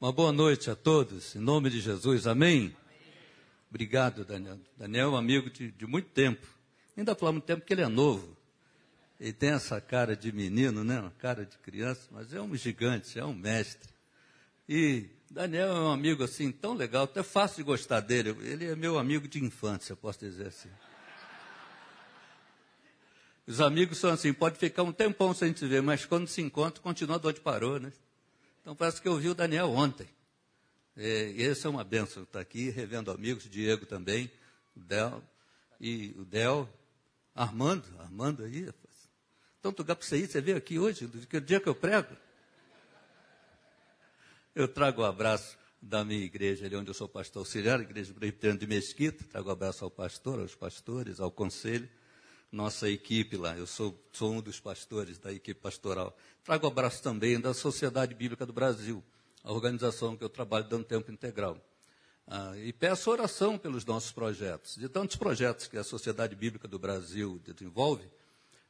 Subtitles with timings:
[0.00, 2.72] Uma boa noite a todos, em nome de Jesus, amém?
[3.68, 4.56] Obrigado, Daniel.
[4.76, 6.46] Daniel é um amigo de, de muito tempo.
[6.96, 8.36] Ainda falamos tempo que ele é novo.
[9.18, 11.00] Ele tem essa cara de menino, né?
[11.00, 13.90] Uma cara de criança, mas é um gigante, é um mestre.
[14.68, 18.36] E Daniel é um amigo assim tão legal, até fácil de gostar dele.
[18.42, 20.70] Ele é meu amigo de infância, posso dizer assim.
[23.48, 26.80] Os amigos são assim, pode ficar um tempão sem se ver, mas quando se encontra,
[26.80, 27.92] continua de onde parou, né?
[28.68, 30.06] Então parece que eu vi o Daniel ontem.
[30.94, 34.30] É, e essa é uma benção estar aqui, revendo amigos, Diego também,
[34.76, 35.24] o Del,
[35.80, 36.68] e o Del,
[37.34, 38.68] Armando, Armando aí.
[39.62, 42.14] Tanto lugar para você ir, você veio aqui hoje, do dia que eu prego.
[44.54, 48.12] Eu trago o um abraço da minha igreja, ali onde eu sou pastor auxiliar, igreja
[48.12, 51.88] presbiteriana de Mesquita, trago um abraço ao pastor, aos pastores, ao conselho,
[52.50, 56.16] nossa equipe lá, eu sou, sou um dos pastores da equipe pastoral.
[56.42, 59.04] Trago um abraço também da Sociedade Bíblica do Brasil,
[59.44, 61.58] a organização que eu trabalho dando tempo integral.
[62.26, 64.76] Ah, e peço oração pelos nossos projetos.
[64.76, 68.04] De tantos projetos que a Sociedade Bíblica do Brasil desenvolve,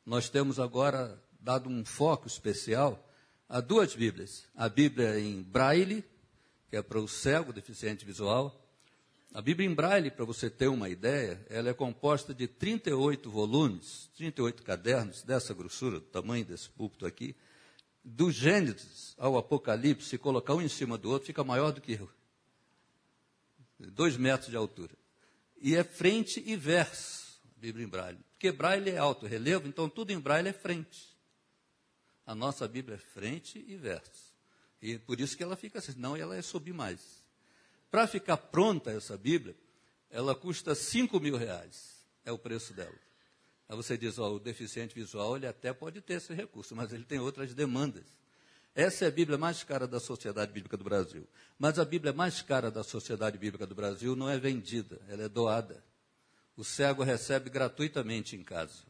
[0.07, 3.05] nós temos agora dado um foco especial
[3.49, 4.45] a duas Bíblias.
[4.55, 6.05] A Bíblia em Braille,
[6.69, 8.68] que é para o cego, deficiente visual.
[9.33, 14.11] A Bíblia em Braille, para você ter uma ideia, ela é composta de 38 volumes,
[14.17, 17.37] 38 cadernos dessa grossura, do tamanho desse púlpito aqui,
[18.03, 21.93] do Gênesis ao Apocalipse, se colocar um em cima do outro, fica maior do que
[21.93, 22.11] eu.
[23.79, 24.97] Dois metros de altura.
[25.61, 28.19] E é frente e verso, a Bíblia em Braille.
[28.33, 31.17] Porque Braille é alto relevo, então tudo em Braille é frente.
[32.25, 34.35] A nossa Bíblia é frente e verso.
[34.81, 37.28] E por isso que ela fica assim, não, ela é subir mais.
[37.91, 39.57] Para ficar pronta essa Bíblia,
[40.11, 42.07] ela custa 5 mil reais.
[42.25, 42.95] É o preço dela.
[43.69, 47.05] Aí você diz, ó, o deficiente visual, ele até pode ter esse recurso, mas ele
[47.05, 48.05] tem outras demandas.
[48.75, 51.27] Essa é a Bíblia mais cara da Sociedade Bíblica do Brasil.
[51.59, 55.29] Mas a Bíblia mais cara da Sociedade Bíblica do Brasil não é vendida, ela é
[55.29, 55.83] doada.
[56.57, 58.87] O cego recebe gratuitamente em casa.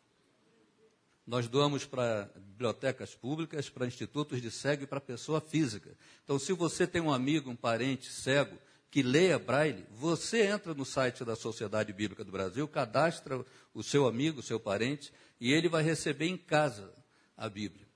[1.26, 5.90] Nós doamos para bibliotecas públicas, para institutos de cego e para pessoa física.
[6.24, 8.58] Então, se você tem um amigo, um parente cego,
[8.90, 13.44] que leia Braille, você entra no site da Sociedade Bíblica do Brasil, cadastra
[13.74, 16.92] o seu amigo, o seu parente, e ele vai receber em casa
[17.36, 17.86] a Bíblia.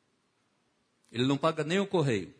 [1.10, 2.34] Ele não paga nem o correio.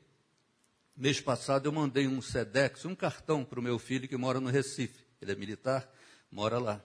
[0.97, 4.51] Mês passado eu mandei um SEDEX, um cartão para o meu filho que mora no
[4.51, 5.05] Recife.
[5.21, 5.91] Ele é militar,
[6.31, 6.83] mora lá.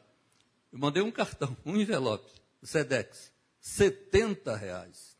[0.72, 2.31] Eu mandei um cartão, um envelope,
[2.63, 5.17] SEDEX, 70 reais.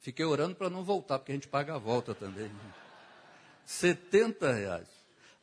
[0.00, 2.50] Fiquei orando para não voltar, porque a gente paga a volta também.
[3.64, 4.88] 70 reais.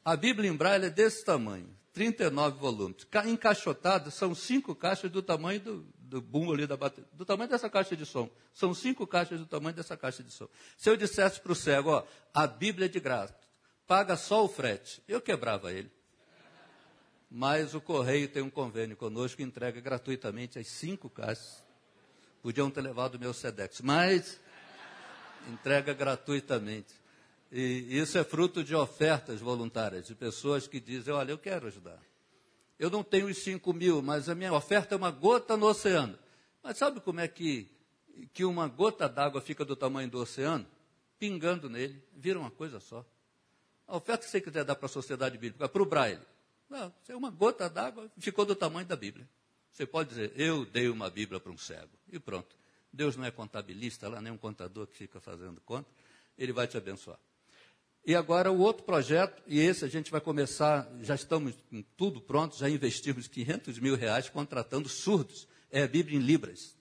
[0.05, 3.07] A Bíblia em Braille é desse tamanho, 39 volumes.
[3.25, 7.67] Encaixotadas, são cinco caixas do tamanho do, do boom ali da bateria, do tamanho dessa
[7.71, 8.29] caixa de som.
[8.53, 10.47] São cinco caixas do tamanho dessa caixa de som.
[10.77, 13.35] Se eu dissesse para o cego, ó, a Bíblia é de graça,
[13.87, 15.91] paga só o frete, eu quebrava ele.
[17.27, 21.63] Mas o Correio tem um convênio conosco entrega gratuitamente as cinco caixas.
[22.43, 24.39] Podiam ter levado o meu Sedex, mas
[25.51, 26.93] entrega gratuitamente.
[27.57, 32.03] E isso é fruto de ofertas voluntárias, de pessoas que dizem, olha, eu quero ajudar.
[32.77, 36.19] Eu não tenho os 5 mil, mas a minha oferta é uma gota no oceano.
[36.61, 37.71] Mas sabe como é que,
[38.33, 40.67] que uma gota d'água fica do tamanho do oceano?
[41.17, 43.05] Pingando nele, vira uma coisa só.
[43.87, 46.19] A oferta que você quiser dar para a sociedade bíblica, para o Braille,
[46.69, 49.29] não, é uma gota d'água, ficou do tamanho da Bíblia.
[49.71, 51.97] Você pode dizer, eu dei uma Bíblia para um cego.
[52.11, 52.53] E pronto.
[52.91, 55.89] Deus não é contabilista lá, nem um contador que fica fazendo conta.
[56.37, 57.17] Ele vai te abençoar.
[58.05, 62.21] E agora o outro projeto, e esse a gente vai começar, já estamos com tudo
[62.21, 66.75] pronto, já investimos 500 mil reais contratando surdos, é a Bíblia em Libras.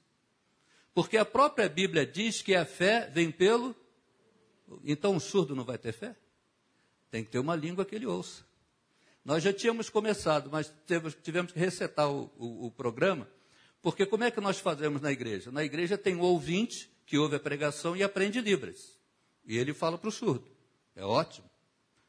[0.92, 3.74] Porque a própria Bíblia diz que a fé vem pelo.
[4.84, 6.14] Então o surdo não vai ter fé?
[7.10, 8.44] Tem que ter uma língua que ele ouça.
[9.24, 10.70] Nós já tínhamos começado, mas
[11.22, 13.26] tivemos que resetar o, o, o programa,
[13.80, 15.50] porque como é que nós fazemos na igreja?
[15.50, 18.98] Na igreja tem o ouvinte que ouve a pregação e aprende Libras.
[19.46, 20.53] E ele fala para o surdo.
[20.96, 21.48] É ótimo.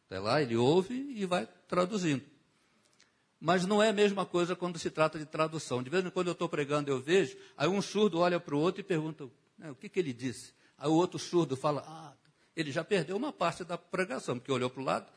[0.05, 2.23] Até lá, ele ouve e vai traduzindo.
[3.39, 5.83] Mas não é a mesma coisa quando se trata de tradução.
[5.83, 8.59] De vez em quando eu estou pregando, eu vejo, aí um surdo olha para o
[8.59, 10.53] outro e pergunta, né, o que, que ele disse?
[10.77, 12.13] Aí o outro surdo fala, ah,
[12.55, 15.11] ele já perdeu uma parte da pregação, porque olhou para o lado,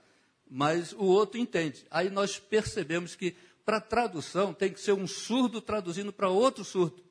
[0.51, 1.87] mas o outro entende.
[1.91, 7.03] Aí nós percebemos que para tradução tem que ser um surdo traduzindo para outro surdo,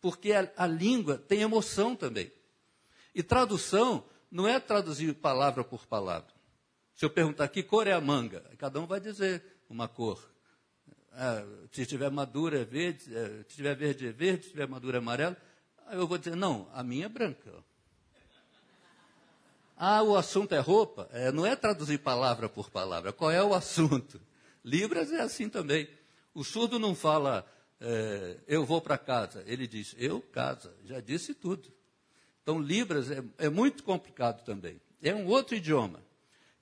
[0.00, 2.32] porque a, a língua tem emoção também.
[3.14, 6.32] E tradução não é traduzir palavra por palavra.
[6.94, 10.30] Se eu perguntar que cor é a manga, cada um vai dizer uma cor.
[11.12, 14.98] Ah, se estiver madura é verde, é, se estiver verde é verde, se estiver madura
[14.98, 15.36] é amarelo.
[15.86, 17.50] Aí eu vou dizer, não, a minha é branca.
[19.76, 21.08] Ah, o assunto é roupa?
[21.10, 23.12] É, não é traduzir palavra por palavra.
[23.12, 24.20] Qual é o assunto?
[24.62, 25.88] Libras é assim também.
[26.34, 27.46] O surdo não fala,
[27.80, 29.42] é, eu vou para casa.
[29.46, 30.72] Ele diz, eu casa.
[30.84, 31.72] Já disse tudo.
[32.50, 34.80] Então, Libras é, é muito complicado também.
[35.00, 36.02] É um outro idioma.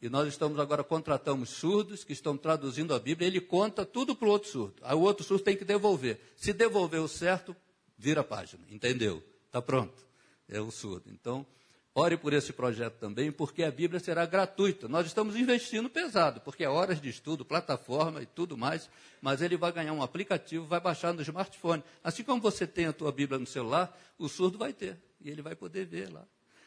[0.03, 3.27] E nós estamos agora contratamos surdos que estão traduzindo a Bíblia.
[3.27, 4.75] Ele conta tudo para o outro surdo.
[4.83, 6.21] Aí o outro surdo tem que devolver.
[6.37, 7.57] Se devolver o certo,
[7.97, 8.63] vira a página.
[8.71, 9.23] Entendeu?
[9.47, 10.07] Está pronto.
[10.47, 11.11] É o surdo.
[11.11, 11.47] Então,
[11.95, 14.89] ore por esse projeto também, porque a Bíblia será gratuita.
[14.89, 18.91] Nós estamos investindo pesado, porque é horas de estudo, plataforma e tudo mais,
[19.23, 21.83] mas ele vai ganhar um aplicativo, vai baixar no smartphone.
[22.05, 25.08] Assim como você tem a tua Bíblia no celular, o surdo vai ter.
[25.21, 26.27] E ele vai poder ver lá.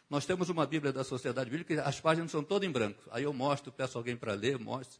[0.09, 3.01] Nós temos uma Bíblia da Sociedade Bíblica, as páginas são todas em branco.
[3.11, 4.99] Aí eu mostro, peço alguém para ler, mostro.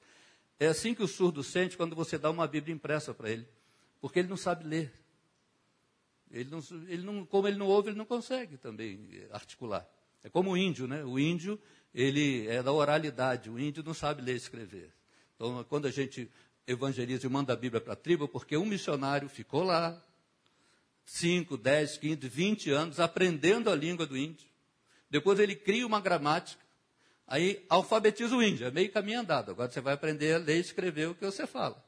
[0.57, 3.48] É assim que o surdo sente quando você dá uma Bíblia impressa para ele,
[4.00, 4.94] porque ele não sabe ler.
[6.31, 9.86] Ele não, ele não, como ele não ouve, ele não consegue também articular.
[10.24, 11.04] É como o índio, né?
[11.04, 11.59] O índio,
[11.94, 14.94] ele é da oralidade, o índio não sabe ler e escrever.
[15.36, 16.31] Então, quando a gente
[16.65, 20.01] evangeliza e manda a Bíblia para a tribo, porque um missionário ficou lá,
[21.12, 24.48] 5, 10, 15, 20 anos, aprendendo a língua do índio.
[25.10, 26.63] Depois ele cria uma gramática,
[27.28, 29.52] aí alfabetiza o índio, é meio caminho andado.
[29.52, 31.84] Agora você vai aprender a ler e escrever o que você fala.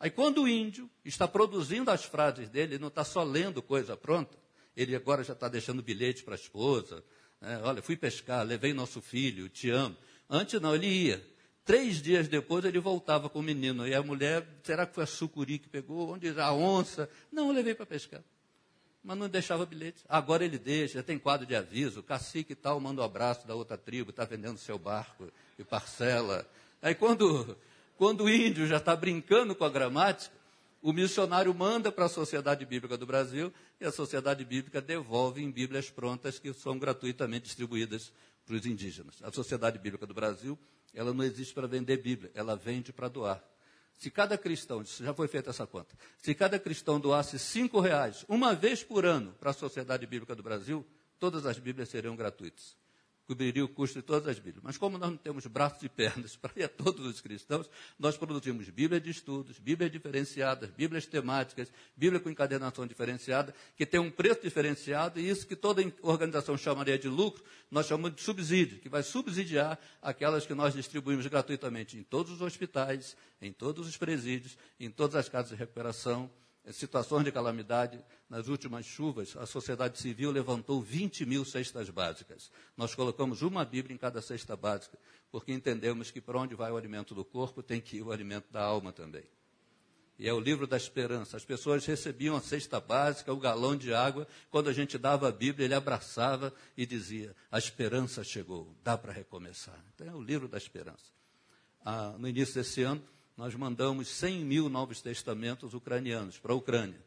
[0.00, 3.94] Aí quando o índio está produzindo as frases dele, ele não está só lendo coisa
[3.94, 4.38] pronta,
[4.74, 7.04] ele agora já está deixando bilhete para a esposa,
[7.42, 9.94] é, olha, fui pescar, levei nosso filho, te amo.
[10.30, 11.22] Antes não, ele ia.
[11.62, 13.86] Três dias depois ele voltava com o menino.
[13.86, 16.10] E a mulher, será que foi a sucuri que pegou?
[16.10, 17.08] Onde a onça?
[17.30, 18.22] Não, eu levei para pescar.
[19.02, 20.04] Mas não deixava bilhete.
[20.08, 22.00] Agora ele deixa, já tem quadro de aviso.
[22.00, 25.28] O cacique tal manda um abraço da outra tribo, está vendendo seu barco
[25.58, 26.48] e parcela.
[26.80, 27.56] Aí quando,
[27.96, 30.34] quando o índio já está brincando com a gramática,
[30.82, 35.50] o missionário manda para a Sociedade Bíblica do Brasil e a Sociedade Bíblica devolve em
[35.50, 38.12] Bíblias prontas que são gratuitamente distribuídas
[38.44, 39.22] para os indígenas.
[39.22, 40.58] A Sociedade Bíblica do Brasil,
[40.92, 43.51] ela não existe para vender Bíblia, ela vende para doar.
[44.02, 48.52] Se cada cristão, já foi feita essa conta, se cada cristão doasse cinco reais uma
[48.52, 50.84] vez por ano para a Sociedade Bíblica do Brasil,
[51.20, 52.76] todas as Bíblias seriam gratuitas
[53.26, 54.62] cobriria o custo de todas as Bíblias.
[54.62, 59.00] Mas como nós não temos braços e pernas para todos os cristãos, nós produzimos Bíblia
[59.00, 65.20] de estudos, Bíblias diferenciadas, Bíblias temáticas, Bíblia com encadernação diferenciada, que tem um preço diferenciado,
[65.20, 69.78] e isso que toda organização chamaria de lucro, nós chamamos de subsídio, que vai subsidiar
[70.00, 75.16] aquelas que nós distribuímos gratuitamente em todos os hospitais, em todos os presídios, em todas
[75.16, 76.30] as casas de recuperação,
[76.70, 77.98] situações de calamidade,
[78.30, 82.52] nas últimas chuvas, a sociedade civil levantou 20 mil cestas básicas.
[82.76, 84.96] Nós colocamos uma Bíblia em cada cesta básica,
[85.30, 88.52] porque entendemos que para onde vai o alimento do corpo, tem que ir o alimento
[88.52, 89.24] da alma também.
[90.18, 91.36] E é o livro da esperança.
[91.36, 94.28] As pessoas recebiam a cesta básica, o galão de água.
[94.50, 99.12] Quando a gente dava a Bíblia, ele abraçava e dizia: A esperança chegou, dá para
[99.12, 99.82] recomeçar.
[99.94, 101.10] Então é o livro da esperança.
[101.84, 103.02] Ah, no início desse ano,
[103.36, 107.00] nós mandamos 100 mil novos testamentos ucranianos para a Ucrânia.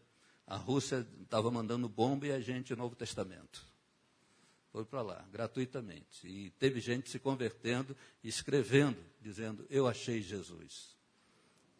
[0.47, 3.65] A Rússia estava mandando bomba e a gente Novo Testamento.
[4.71, 6.27] Foi para lá, gratuitamente.
[6.27, 10.95] E teve gente se convertendo, escrevendo, dizendo: Eu achei Jesus.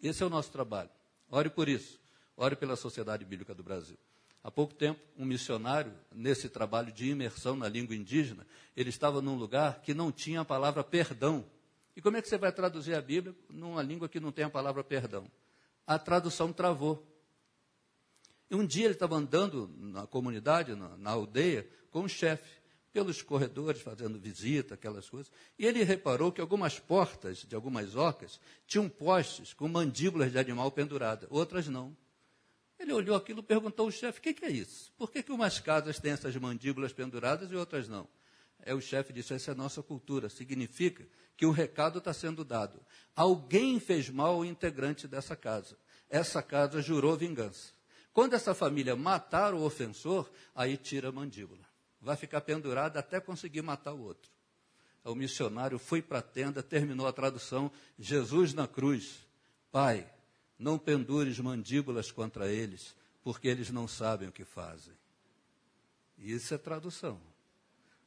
[0.01, 0.89] Esse é o nosso trabalho.
[1.29, 1.99] Ore por isso.
[2.37, 3.97] Ore pela Sociedade Bíblica do Brasil.
[4.43, 8.45] Há pouco tempo, um missionário, nesse trabalho de imersão na língua indígena,
[8.77, 11.43] ele estava num lugar que não tinha a palavra perdão
[11.95, 14.49] e como é que você vai traduzir a Bíblia numa língua que não tem a
[14.49, 15.29] palavra perdão?
[15.87, 17.05] A tradução travou.
[18.49, 22.61] E um dia ele estava andando na comunidade, na, na aldeia, com o chefe,
[22.91, 25.31] pelos corredores, fazendo visita, aquelas coisas.
[25.57, 30.71] E ele reparou que algumas portas de algumas ocas tinham postes com mandíbulas de animal
[30.71, 31.95] pendurada, outras não.
[32.79, 34.93] Ele olhou aquilo e perguntou ao chefe: o que, que, é isso?
[34.97, 38.07] Por que, que umas casas têm essas mandíbulas penduradas e outras não?
[38.65, 40.27] É o chefe disse: essa é a nossa cultura.
[40.27, 41.07] Significa
[41.37, 42.81] que o recado está sendo dado.
[43.15, 45.77] Alguém fez mal ao integrante dessa casa.
[46.09, 47.73] Essa casa jurou vingança.
[48.11, 51.63] Quando essa família matar o ofensor, aí tira a mandíbula.
[52.01, 54.31] Vai ficar pendurada até conseguir matar o outro.
[55.03, 57.71] O missionário foi para a tenda, terminou a tradução.
[57.99, 59.27] Jesus na cruz.
[59.71, 60.09] Pai,
[60.57, 64.93] não pendures mandíbulas contra eles, porque eles não sabem o que fazem.
[66.17, 67.19] Isso é tradução.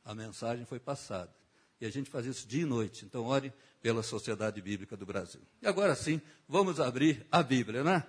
[0.09, 1.31] A mensagem foi passada.
[1.79, 3.05] E a gente faz isso dia e noite.
[3.05, 5.43] Então, ore pela Sociedade Bíblica do Brasil.
[5.61, 8.03] E agora sim, vamos abrir a Bíblia, né?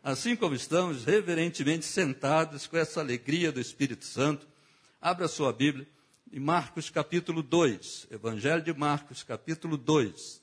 [0.00, 4.46] Assim como estamos reverentemente sentados com essa alegria do Espírito Santo,
[5.00, 5.88] abra sua Bíblia
[6.30, 8.06] em Marcos capítulo 2.
[8.12, 10.40] Evangelho de Marcos, capítulo 2.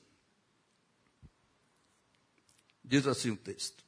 [2.84, 3.82] Diz assim o texto.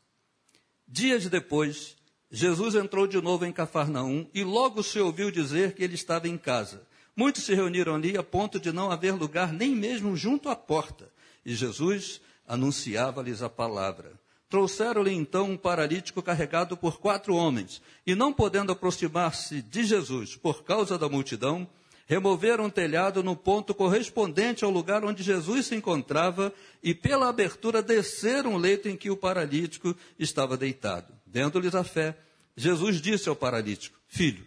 [0.88, 1.98] Dias depois,
[2.30, 6.38] Jesus entrou de novo em Cafarnaum e logo se ouviu dizer que ele estava em
[6.38, 10.56] casa Muitos se reuniram ali a ponto de não haver lugar nem mesmo junto à
[10.56, 11.10] porta.
[11.44, 14.12] E Jesus anunciava-lhes a palavra.
[14.48, 20.64] Trouxeram-lhe então um paralítico carregado por quatro homens, e não podendo aproximar-se de Jesus por
[20.64, 21.68] causa da multidão,
[22.04, 26.52] removeram o telhado no ponto correspondente ao lugar onde Jesus se encontrava
[26.82, 31.14] e, pela abertura, desceram o leito em que o paralítico estava deitado.
[31.24, 32.18] Dando-lhes a fé,
[32.56, 34.44] Jesus disse ao paralítico: Filho,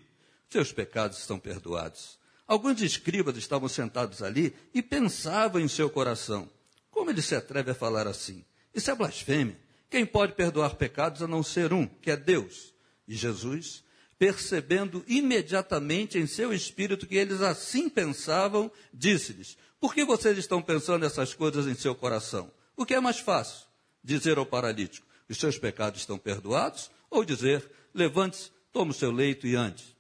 [0.50, 2.20] seus pecados estão perdoados.
[2.48, 6.50] Alguns escribas estavam sentados ali e pensavam em seu coração:
[6.92, 8.44] Como ele se atreve a falar assim?
[8.74, 9.60] Isso é blasfêmia.
[9.90, 12.74] Quem pode perdoar pecados a não ser um, que é Deus?
[13.08, 13.84] E Jesus
[14.24, 21.06] percebendo imediatamente em seu espírito que eles assim pensavam, disse-lhes: Por que vocês estão pensando
[21.06, 22.50] essas coisas em seu coração?
[22.74, 23.68] O que é mais fácil?
[24.02, 26.90] Dizer ao paralítico: Os seus pecados estão perdoados?
[27.10, 29.93] Ou dizer: Levante-se, tome o seu leito e ande.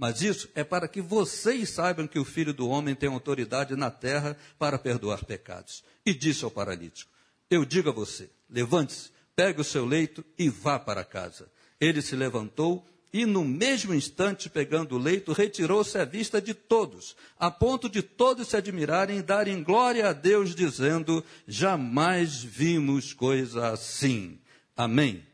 [0.00, 3.90] Mas isso é para que vocês saibam que o Filho do Homem tem autoridade na
[3.90, 5.84] terra para perdoar pecados.
[6.06, 7.12] E disse ao paralítico:
[7.50, 11.52] Eu digo a você: levante-se, pegue o seu leito e vá para casa.
[11.78, 17.14] Ele se levantou e no mesmo instante, pegando o leito, retirou-se à vista de todos,
[17.38, 23.68] a ponto de todos se admirarem e darem glória a Deus, dizendo: Jamais vimos coisa
[23.68, 24.38] assim.
[24.74, 25.26] Amém.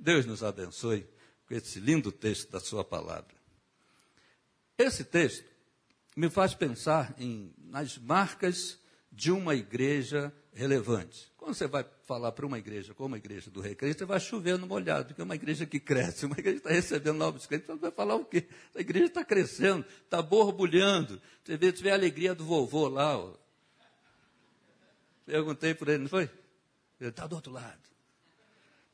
[0.00, 1.06] Deus nos abençoe
[1.46, 3.35] com esse lindo texto da Sua palavra.
[4.78, 5.44] Esse texto
[6.16, 8.78] me faz pensar em, nas marcas
[9.10, 11.32] de uma igreja relevante.
[11.36, 14.58] Quando você vai falar para uma igreja como a igreja do Recreio, você vai chover
[14.58, 17.78] no molhado, porque é uma igreja que cresce, uma igreja está recebendo novos crentes, você
[17.78, 18.46] vai falar o quê?
[18.74, 21.20] A igreja está crescendo, está borbulhando.
[21.44, 23.18] Você vê, você vê a alegria do vovô lá.
[23.18, 23.34] Ó.
[25.24, 26.30] Perguntei para ele, não foi?
[27.00, 27.86] Ele está do outro lado.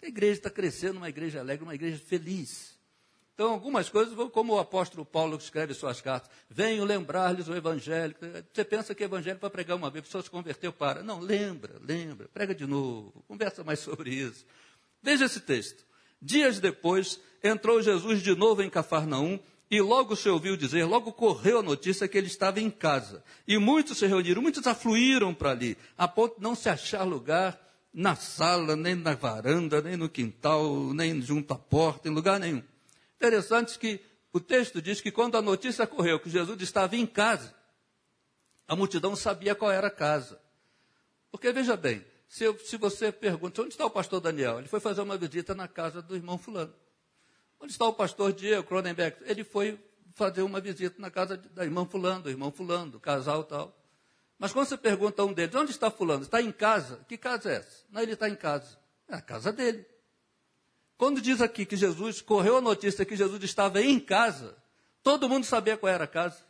[0.02, 2.76] A igreja está crescendo, uma igreja alegre, uma igreja feliz.
[3.34, 8.14] Então, algumas coisas, como o apóstolo Paulo escreve suas cartas, venho lembrar-lhes o evangelho.
[8.52, 11.02] Você pensa que o evangelho para pregar uma vez, a pessoa se converteu, para.
[11.02, 14.44] Não, lembra, lembra, prega de novo, conversa mais sobre isso.
[15.02, 15.84] Veja esse texto.
[16.20, 21.60] Dias depois, entrou Jesus de novo em Cafarnaum e logo se ouviu dizer, logo correu
[21.60, 23.24] a notícia que ele estava em casa.
[23.48, 27.58] E muitos se reuniram, muitos afluíram para ali, a ponto de não se achar lugar
[27.92, 32.62] na sala, nem na varanda, nem no quintal, nem junto à porta, em lugar nenhum.
[33.22, 34.00] Interessante que
[34.32, 37.54] o texto diz que quando a notícia correu que Jesus estava em casa,
[38.66, 40.40] a multidão sabia qual era a casa.
[41.30, 44.58] Porque veja bem, se, eu, se você pergunta, onde está o pastor Daniel?
[44.58, 46.74] Ele foi fazer uma visita na casa do irmão fulano.
[47.60, 49.16] Onde está o pastor Diego Cronenberg?
[49.20, 49.78] Ele foi
[50.16, 53.72] fazer uma visita na casa da irmã fulano, do irmão fulano, casal tal.
[54.36, 56.24] Mas quando você pergunta a um deles, onde está fulano?
[56.24, 57.04] Está em casa?
[57.06, 57.84] Que casa é essa?
[57.88, 58.76] Não, ele está em casa.
[59.06, 59.91] É a casa dele.
[60.96, 64.56] Quando diz aqui que Jesus, correu a notícia que Jesus estava em casa,
[65.02, 66.44] todo mundo sabia qual era a casa.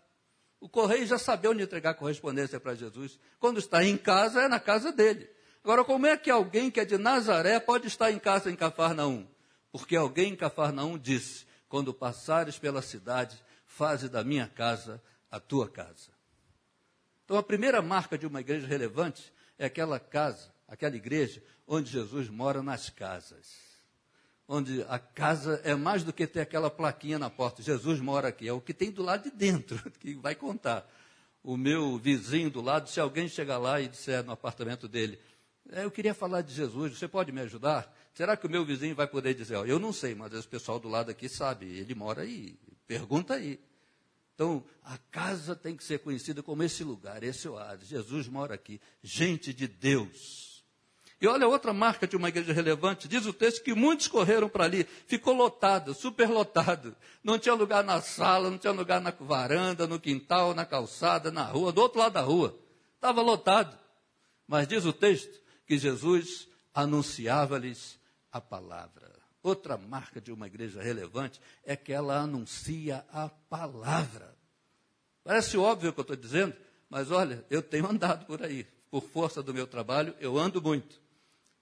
[0.61, 3.19] O correio já sabia onde entregar correspondência para Jesus.
[3.41, 5.29] Quando está em casa, é na casa dele.
[5.65, 9.27] Agora, como é que alguém que é de Nazaré pode estar em casa em Cafarnaum?
[9.71, 15.69] Porque alguém em Cafarnaum disse: Quando passares pela cidade, faze da minha casa a tua
[15.69, 16.11] casa.
[17.25, 22.29] Então, a primeira marca de uma igreja relevante é aquela casa, aquela igreja onde Jesus
[22.29, 23.72] mora nas casas
[24.53, 28.47] onde a casa é mais do que ter aquela plaquinha na porta, Jesus mora aqui,
[28.47, 30.87] é o que tem do lado de dentro, que vai contar.
[31.43, 35.19] O meu vizinho do lado, se alguém chegar lá e disser no apartamento dele,
[35.71, 37.91] é, eu queria falar de Jesus, você pode me ajudar?
[38.13, 40.87] Será que o meu vizinho vai poder dizer, eu não sei, mas o pessoal do
[40.87, 43.59] lado aqui sabe, ele mora aí, pergunta aí.
[44.35, 47.89] Então, a casa tem que ser conhecida como esse lugar, esse oásis.
[47.89, 50.52] Jesus mora aqui, gente de Deus.
[51.23, 54.65] E olha outra marca de uma igreja relevante, diz o texto que muitos correram para
[54.65, 56.97] ali, ficou lotado, superlotado.
[57.23, 61.45] Não tinha lugar na sala, não tinha lugar na varanda, no quintal, na calçada, na
[61.45, 62.59] rua, do outro lado da rua.
[62.97, 63.79] Estava lotado.
[64.49, 68.01] Mas diz o texto que Jesus anunciava-lhes
[68.33, 69.13] a palavra.
[69.45, 74.37] Outra marca de uma igreja relevante é que ela anuncia a palavra.
[75.23, 76.57] Parece óbvio o que eu estou dizendo,
[76.91, 78.67] mas olha, eu tenho andado por aí.
[78.91, 81.02] Por força do meu trabalho, eu ando muito.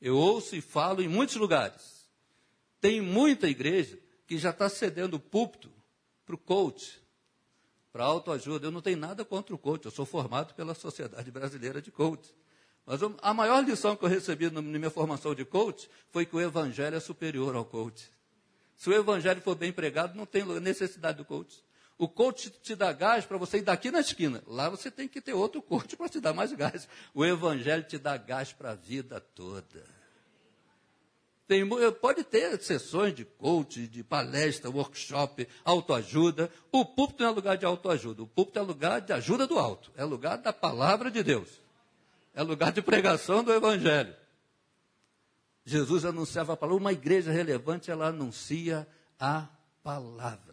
[0.00, 2.09] Eu ouço e falo em muitos lugares.
[2.80, 5.71] Tem muita igreja que já está cedendo o púlpito
[6.25, 7.00] para o coach,
[7.92, 8.66] para autoajuda.
[8.66, 12.35] Eu não tenho nada contra o coach, eu sou formado pela Sociedade Brasileira de Coach.
[12.87, 16.40] Mas a maior lição que eu recebi na minha formação de coach foi que o
[16.40, 18.11] evangelho é superior ao coach.
[18.75, 21.62] Se o evangelho for bem pregado, não tem necessidade do coach.
[22.00, 24.42] O coach te dá gás para você ir daqui na esquina.
[24.47, 26.88] Lá você tem que ter outro coach para te dar mais gás.
[27.12, 29.85] O evangelho te dá gás para a vida toda.
[31.47, 31.62] Tem,
[32.00, 36.50] pode ter sessões de coach, de palestra, workshop, autoajuda.
[36.73, 38.23] O púlpito não é lugar de autoajuda.
[38.23, 39.92] O púlpito é lugar de ajuda do alto.
[39.95, 41.50] É lugar da palavra de Deus.
[42.33, 44.16] É lugar de pregação do Evangelho.
[45.66, 46.80] Jesus anunciava a palavra.
[46.80, 48.88] Uma igreja relevante, ela anuncia
[49.19, 49.47] a
[49.83, 50.50] palavra.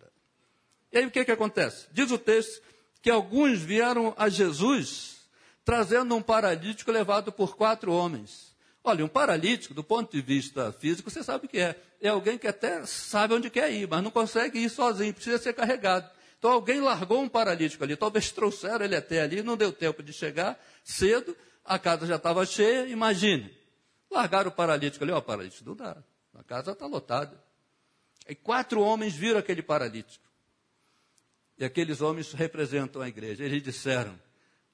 [0.92, 1.88] E aí o que, que acontece?
[1.92, 2.62] Diz o texto
[3.02, 5.18] que alguns vieram a Jesus
[5.64, 8.56] trazendo um paralítico levado por quatro homens.
[8.84, 11.76] Olha, um paralítico, do ponto de vista físico, você sabe o que é.
[12.00, 15.54] É alguém que até sabe onde quer ir, mas não consegue ir sozinho, precisa ser
[15.54, 16.10] carregado.
[16.40, 20.14] Então alguém largou um paralítico ali, talvez trouxeram ele até ali, não deu tempo de
[20.14, 23.54] chegar cedo, a casa já estava cheia, imagine.
[24.10, 25.98] Largaram o paralítico ali, ó, paralítico, não dá,
[26.34, 27.44] a casa está lotada.
[28.30, 30.27] E quatro homens viram aquele paralítico.
[31.58, 33.44] E aqueles homens representam a igreja.
[33.44, 34.20] Eles disseram: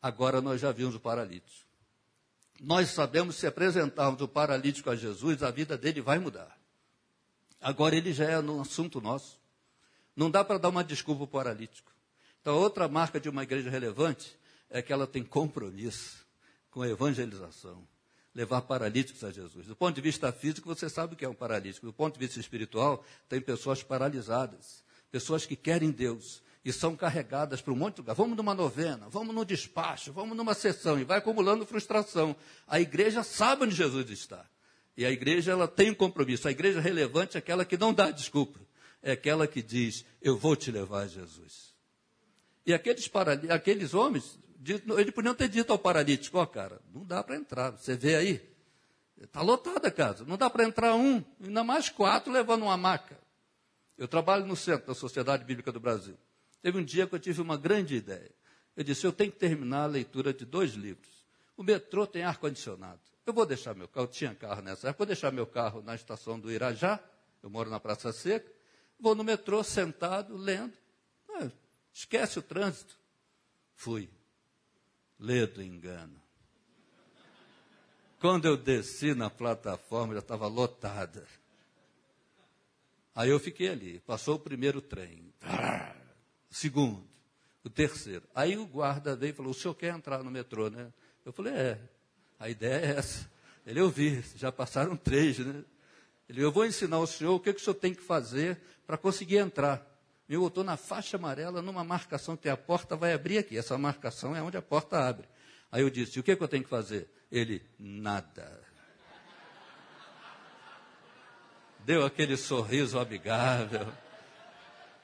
[0.01, 1.63] agora nós já vimos o paralítico
[2.63, 6.57] nós sabemos se apresentarmos o paralítico a Jesus, a vida dele vai mudar.
[7.59, 9.37] Agora ele já é um assunto nosso.
[10.15, 11.91] Não dá para dar uma desculpa para o paralítico.
[12.41, 14.37] Então, outra marca de uma igreja relevante
[14.69, 16.25] é que ela tem compromisso
[16.71, 17.85] com a evangelização,
[18.33, 19.67] levar paralíticos a Jesus.
[19.67, 21.85] Do ponto de vista físico, você sabe o que é um paralítico.
[21.85, 27.61] Do ponto de vista espiritual, tem pessoas paralisadas, pessoas que querem Deus, e são carregadas
[27.61, 28.15] para um monte de lugar.
[28.15, 32.35] Vamos numa novena, vamos no despacho, vamos numa sessão e vai acumulando frustração.
[32.67, 34.45] A igreja sabe onde Jesus está.
[34.95, 36.47] E a igreja ela tem um compromisso.
[36.47, 38.59] A igreja relevante é aquela que não dá desculpa.
[39.01, 41.73] É aquela que diz: Eu vou te levar a Jesus.
[42.65, 43.11] E aqueles,
[43.49, 44.39] aqueles homens,
[44.97, 47.71] eles podiam ter dito ao paralítico: Ó, oh, cara, não dá para entrar.
[47.71, 48.53] Você vê aí?
[49.19, 50.23] Está lotada a casa.
[50.25, 53.17] Não dá para entrar um, ainda mais quatro levando uma maca.
[53.97, 56.17] Eu trabalho no centro da Sociedade Bíblica do Brasil.
[56.63, 58.31] Teve um dia que eu tive uma grande ideia.
[58.75, 61.11] Eu disse: eu tenho que terminar a leitura de dois livros.
[61.57, 63.01] O metrô tem ar-condicionado.
[63.25, 65.93] Eu vou deixar meu carro, eu tinha carro nessa época, vou deixar meu carro na
[65.93, 66.99] estação do Irajá,
[67.41, 68.49] eu moro na Praça Seca,
[68.99, 70.73] vou no metrô sentado, lendo.
[71.29, 71.49] Ah,
[71.93, 72.97] esquece o trânsito.
[73.75, 74.09] Fui.
[75.19, 76.21] Ledo engano.
[78.19, 81.27] Quando eu desci na plataforma, já estava lotada.
[83.13, 83.99] Aí eu fiquei ali.
[83.99, 85.33] Passou o primeiro trem.
[86.53, 87.03] O segundo,
[87.63, 88.21] o terceiro.
[88.35, 90.93] Aí o guarda veio e falou: O senhor quer entrar no metrô, né?
[91.25, 91.79] Eu falei: É,
[92.39, 93.27] a ideia é essa.
[93.65, 95.63] Ele ouviu, já passaram três, né?
[96.29, 98.99] Ele, eu vou ensinar o senhor o que, que o senhor tem que fazer para
[98.99, 99.83] conseguir entrar.
[100.29, 103.57] Me botou na faixa amarela, numa marcação que a porta vai abrir aqui.
[103.57, 105.27] Essa marcação é onde a porta abre.
[105.71, 107.09] Aí eu disse: O que, que eu tenho que fazer?
[107.31, 108.61] Ele, nada.
[111.79, 113.91] Deu aquele sorriso amigável.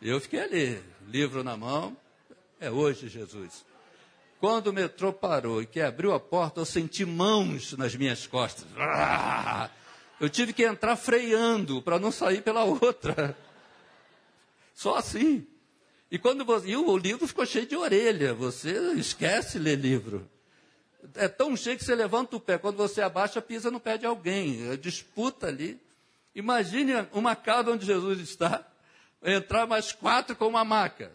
[0.01, 1.95] Eu fiquei ali, livro na mão,
[2.57, 3.65] é hoje, Jesus.
[4.39, 8.65] Quando o metrô parou e que abriu a porta, eu senti mãos nas minhas costas.
[8.77, 9.69] Ah!
[10.17, 13.38] Eu tive que entrar freando para não sair pela outra.
[14.73, 15.45] Só assim.
[16.09, 18.33] E quando você, e o livro ficou cheio de orelha.
[18.33, 20.29] Você esquece ler livro.
[21.15, 22.57] É tão cheio que você levanta o pé.
[22.57, 24.71] Quando você abaixa, pisa no pé de alguém.
[24.71, 25.77] É disputa ali.
[26.33, 28.68] Imagine uma casa onde Jesus está
[29.23, 31.12] entrar mais quatro com uma maca.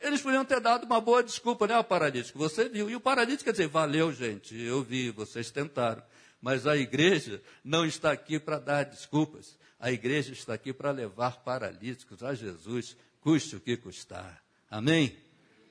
[0.00, 2.38] Eles podiam ter dado uma boa desculpa, né, ao paralítico?
[2.38, 2.90] Você viu.
[2.90, 6.02] E o paralítico quer dizer, valeu, gente, eu vi, vocês tentaram.
[6.42, 9.56] Mas a igreja não está aqui para dar desculpas.
[9.80, 14.42] A igreja está aqui para levar paralíticos a Jesus, custe o que custar.
[14.70, 15.16] Amém?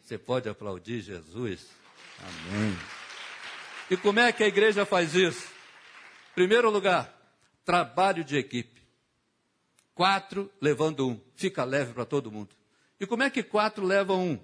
[0.02, 1.68] Você pode aplaudir Jesus?
[2.20, 2.76] Amém.
[3.90, 5.48] E como é que a igreja faz isso?
[6.34, 7.16] Primeiro lugar,
[7.64, 8.73] trabalho de equipe.
[9.94, 11.20] Quatro levando um.
[11.36, 12.56] Fica leve para todo mundo.
[13.00, 14.40] E como é que quatro levam um?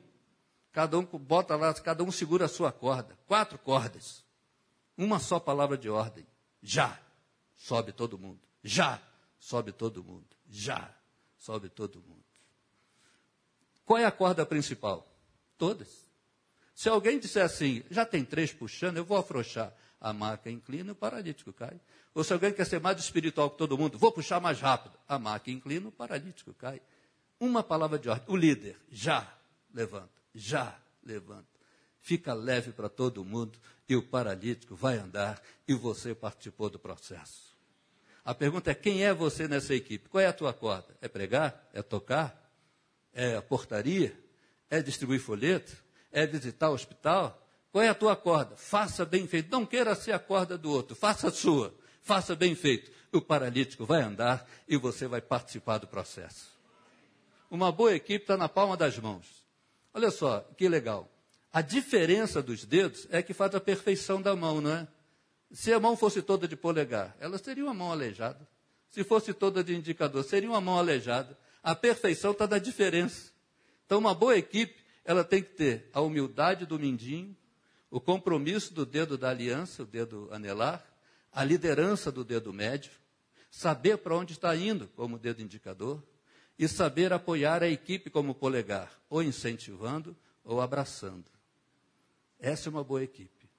[0.71, 3.17] Cada um bota lá, cada um segura a sua corda.
[3.25, 4.23] Quatro cordas.
[4.97, 6.25] Uma só palavra de ordem.
[6.61, 6.99] Já.
[7.55, 8.39] Sobe todo mundo.
[8.63, 9.01] Já.
[9.39, 10.27] Sobe todo mundo.
[10.47, 10.93] Já.
[11.37, 12.23] Sobe todo mundo.
[13.85, 15.07] Qual é a corda principal?
[15.57, 16.07] Todas.
[16.75, 19.73] Se alguém disser assim, já tem três puxando, eu vou afrouxar.
[19.99, 21.79] A maca inclina e o paralítico cai.
[22.13, 24.97] Ou se alguém quer ser mais espiritual que todo mundo, vou puxar mais rápido.
[25.07, 26.81] A máquina inclina, o paralítico cai.
[27.39, 28.25] Uma palavra de ordem.
[28.27, 29.31] O líder, já
[29.73, 31.47] levanta, já levanta.
[32.01, 37.49] Fica leve para todo mundo e o paralítico vai andar e você participou do processo.
[38.23, 40.09] A pergunta é: quem é você nessa equipe?
[40.09, 40.95] Qual é a tua corda?
[41.01, 41.69] É pregar?
[41.73, 42.51] É tocar?
[43.13, 44.17] É a portaria?
[44.69, 45.75] É distribuir folheto?
[46.11, 47.45] É visitar o hospital?
[47.71, 48.55] Qual é a tua corda?
[48.55, 49.51] Faça bem feito.
[49.51, 51.73] Não queira ser a corda do outro, faça a sua.
[52.09, 52.91] Faça bem feito.
[53.11, 56.49] O paralítico vai andar e você vai participar do processo.
[57.51, 59.27] Uma boa equipe está na palma das mãos.
[59.93, 61.07] Olha só, que legal.
[61.53, 64.87] A diferença dos dedos é que faz a perfeição da mão, não é?
[65.51, 68.39] Se a mão fosse toda de polegar, ela seria uma mão aleijada.
[68.89, 71.37] Se fosse toda de indicador, seria uma mão aleijada.
[71.61, 73.31] A perfeição está da diferença.
[73.85, 77.37] Então, uma boa equipe, ela tem que ter a humildade do mindinho,
[77.91, 80.88] o compromisso do dedo da aliança, o dedo anelar,
[81.31, 82.91] a liderança do dedo médio,
[83.49, 86.03] saber para onde está indo como dedo indicador
[86.57, 91.25] e saber apoiar a equipe como polegar, ou incentivando ou abraçando.
[92.39, 93.49] Essa é uma boa equipe.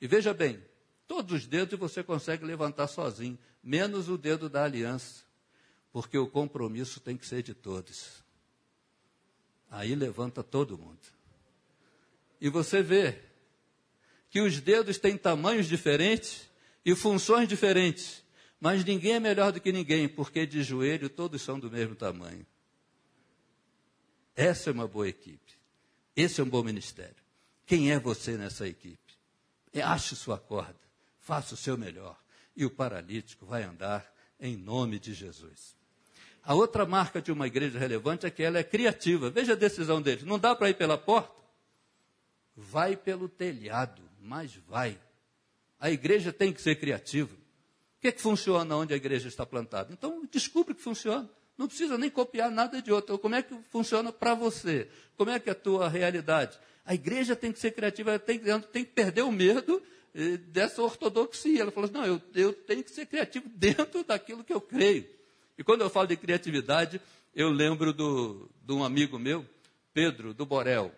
[0.00, 0.62] E veja bem,
[1.06, 5.24] todos os dedos você consegue levantar sozinho, menos o dedo da aliança,
[5.92, 8.22] porque o compromisso tem que ser de todos.
[9.70, 11.00] Aí levanta todo mundo.
[12.40, 13.18] E você vê
[14.30, 16.48] que os dedos têm tamanhos diferentes
[16.86, 18.22] e funções diferentes,
[18.60, 22.46] mas ninguém é melhor do que ninguém, porque de joelho todos são do mesmo tamanho.
[24.36, 25.54] Essa é uma boa equipe.
[26.14, 27.16] Esse é um bom ministério.
[27.66, 28.96] Quem é você nessa equipe?
[29.82, 30.78] Ache sua corda,
[31.18, 32.16] faça o seu melhor,
[32.56, 35.74] e o paralítico vai andar em nome de Jesus.
[36.44, 39.28] A outra marca de uma igreja relevante é que ela é criativa.
[39.28, 40.22] Veja a decisão deles.
[40.22, 41.34] Não dá para ir pela porta?
[42.54, 44.96] Vai pelo telhado, mas vai.
[45.78, 47.34] A igreja tem que ser criativa.
[47.34, 49.92] O que, é que funciona onde a igreja está plantada?
[49.92, 51.28] Então, descubra que funciona.
[51.56, 53.18] Não precisa nem copiar nada de outro.
[53.18, 54.88] Como é que funciona para você?
[55.16, 56.58] Como é que é a tua realidade?
[56.84, 59.82] A igreja tem que ser criativa, ela tem, ela tem que perder o medo
[60.14, 61.62] eh, dessa ortodoxia.
[61.62, 65.06] Ela falou assim, não, eu, eu tenho que ser criativo dentro daquilo que eu creio.
[65.58, 67.00] E quando eu falo de criatividade,
[67.34, 69.44] eu lembro do, de um amigo meu,
[69.94, 70.92] Pedro, do Borel.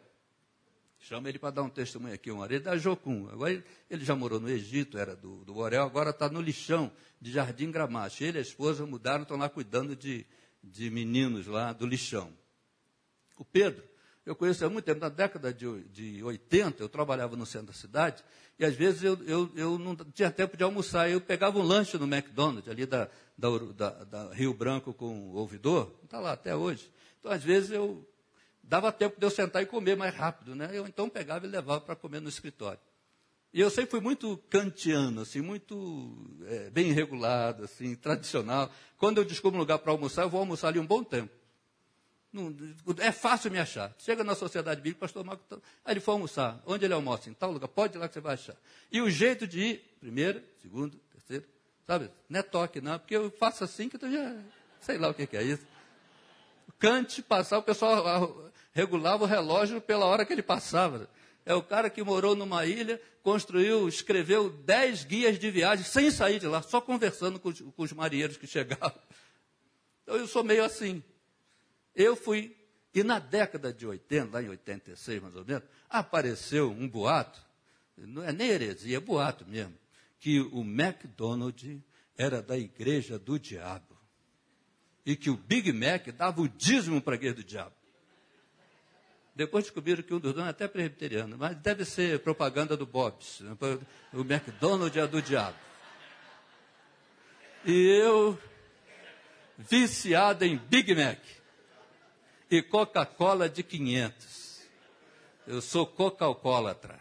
[1.00, 2.52] Chama ele para dar um testemunho aqui uma hora.
[2.52, 3.28] Ele é da Jocum.
[3.30, 7.30] Agora ele, já morou no Egito, era do, do Borel, agora está no lixão de
[7.30, 8.24] Jardim Gramacho.
[8.24, 10.26] Ele e a esposa mudaram, estão lá cuidando de,
[10.62, 12.32] de meninos lá do lixão.
[13.37, 13.82] O Pedro,
[14.26, 17.72] eu conheço há muito tempo, na década de, de 80, eu trabalhava no centro da
[17.72, 18.22] cidade,
[18.58, 21.08] e às vezes eu, eu, eu não tinha tempo de almoçar.
[21.08, 23.08] Eu pegava um lanche no McDonald's, ali da,
[23.38, 26.90] da, da, da Rio Branco com o ouvidor, está lá até hoje.
[27.20, 28.06] Então, às vezes, eu
[28.68, 30.70] dava tempo de eu sentar e comer mais rápido, né?
[30.72, 32.78] Eu então pegava e levava para comer no escritório.
[33.52, 36.14] E eu sempre fui muito kantiano, assim, muito
[36.46, 38.70] é, bem regulado, assim, tradicional.
[38.98, 41.33] Quando eu descubro um lugar para almoçar, eu vou almoçar ali um bom tempo.
[42.31, 42.54] Não,
[42.98, 43.94] é fácil me achar.
[43.98, 46.62] Chega na sociedade bíblica, pastor Marco, tá, aí ele foi almoçar.
[46.66, 47.31] Onde ele almoça?
[47.31, 47.68] Em tal lugar.
[47.68, 48.54] Pode ir lá que você vai achar.
[48.92, 51.46] E o jeito de ir, primeiro, segundo, terceiro,
[51.87, 52.11] sabe?
[52.28, 54.37] Não é toque, não, porque eu faço assim que eu já
[54.81, 55.66] sei lá o que, que é isso.
[56.78, 58.47] Cante, passar, o pessoal
[58.78, 61.10] regulava o relógio pela hora que ele passava.
[61.44, 66.38] É o cara que morou numa ilha, construiu, escreveu dez guias de viagem sem sair
[66.38, 69.00] de lá, só conversando com os, com os marinheiros que chegavam.
[70.04, 71.02] Então eu sou meio assim.
[71.92, 72.56] Eu fui,
[72.94, 77.44] e na década de 80, lá em 86 mais ou menos, apareceu um boato,
[77.96, 79.74] não é nem heresia, é boato mesmo,
[80.20, 81.80] que o McDonald's
[82.16, 83.98] era da igreja do diabo.
[85.04, 87.77] E que o Big Mac dava o dízimo para a igreja do diabo.
[89.38, 93.38] Depois descobriram que um dos donos é até presbiteriano, mas deve ser propaganda do Bob's.
[93.38, 93.57] Né?
[94.12, 95.57] O McDonald's é do diabo.
[97.64, 98.37] E eu,
[99.57, 101.20] viciado em Big Mac
[102.51, 104.66] e Coca-Cola de 500.
[105.46, 107.01] Eu sou coca-colatra.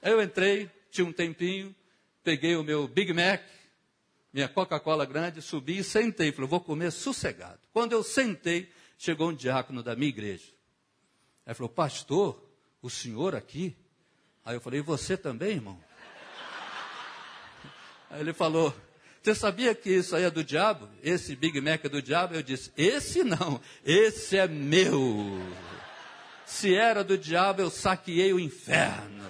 [0.00, 1.76] Aí eu entrei, tinha um tempinho,
[2.22, 3.42] peguei o meu Big Mac,
[4.32, 6.32] minha Coca-Cola grande, subi e sentei.
[6.32, 7.60] Falei, vou comer sossegado.
[7.70, 10.53] Quando eu sentei, chegou um diácono da minha igreja.
[11.46, 12.42] Aí falou, pastor,
[12.80, 13.76] o senhor aqui?
[14.44, 15.78] Aí eu falei, e você também, irmão?
[18.10, 18.74] Aí ele falou,
[19.22, 20.88] você sabia que isso aí é do diabo?
[21.02, 22.34] Esse Big Mac é do diabo?
[22.34, 25.40] Eu disse, esse não, esse é meu.
[26.44, 29.24] Se era do diabo, eu saqueei o inferno.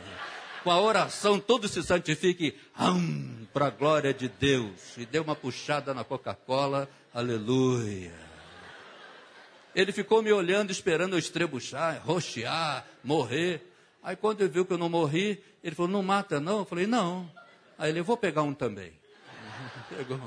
[0.65, 2.59] Com a oração, todo se santifique,
[3.53, 4.97] para a glória de Deus.
[4.97, 8.24] E deu uma puxada na Coca-Cola, aleluia.
[9.75, 13.73] Ele ficou me olhando, esperando eu estrebuchar, roxear, morrer.
[14.03, 16.59] Aí quando ele viu que eu não morri, ele falou, não mata não?
[16.59, 17.31] Eu falei, não.
[17.77, 18.93] Aí ele, vou pegar um também.
[19.89, 20.21] Pegou.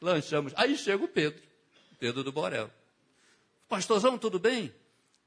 [0.00, 0.52] Lanchamos.
[0.56, 1.40] Aí chega o Pedro,
[1.98, 2.70] Pedro do Borel.
[3.68, 4.72] Pastorzão, tudo bem?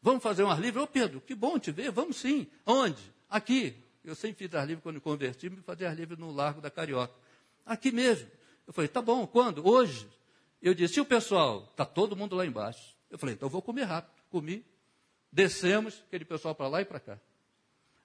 [0.02, 0.82] Vamos fazer um ar livre?
[0.82, 2.48] Ô Pedro, que bom te ver, vamos sim.
[2.66, 3.02] Onde?
[3.30, 3.76] Aqui.
[4.04, 6.70] Eu sempre fiz ar livre quando me converti, me fazia ar livre no Largo da
[6.70, 7.14] Carioca.
[7.66, 8.30] Aqui mesmo.
[8.66, 9.68] Eu falei, tá bom, quando?
[9.68, 10.08] Hoje.
[10.62, 11.68] Eu disse, e o pessoal?
[11.72, 12.99] Está todo mundo lá embaixo.
[13.10, 14.22] Eu falei, então vou comer rápido.
[14.30, 14.64] Comi,
[15.32, 17.20] descemos, aquele pessoal para lá e para cá.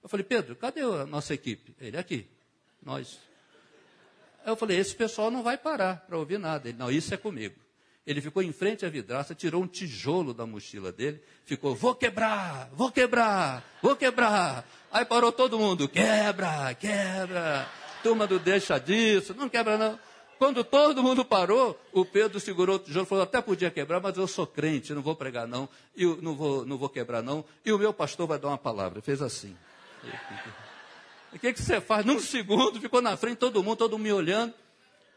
[0.01, 1.75] Eu falei, Pedro, cadê a nossa equipe?
[1.79, 2.27] Ele, aqui,
[2.81, 3.19] nós.
[4.45, 6.69] Eu falei, esse pessoal não vai parar para ouvir nada.
[6.69, 7.55] Ele, não, isso é comigo.
[8.05, 12.69] Ele ficou em frente à vidraça, tirou um tijolo da mochila dele, ficou, vou quebrar,
[12.71, 14.63] vou quebrar, vou quebrar.
[14.91, 17.67] Aí parou todo mundo, quebra, quebra.
[18.03, 19.99] Turma do deixa disso, não quebra não.
[20.37, 24.17] Quando todo mundo parou, o Pedro segurou o tijolo e falou: até podia quebrar, mas
[24.17, 27.71] eu sou crente, não vou pregar não, e não vou, não vou quebrar não, e
[27.71, 29.01] o meu pastor vai dar uma palavra.
[29.01, 29.55] Fez assim.
[31.33, 32.05] O que, que você faz?
[32.05, 34.53] Num segundo, ficou na frente, todo mundo, todo mundo me olhando.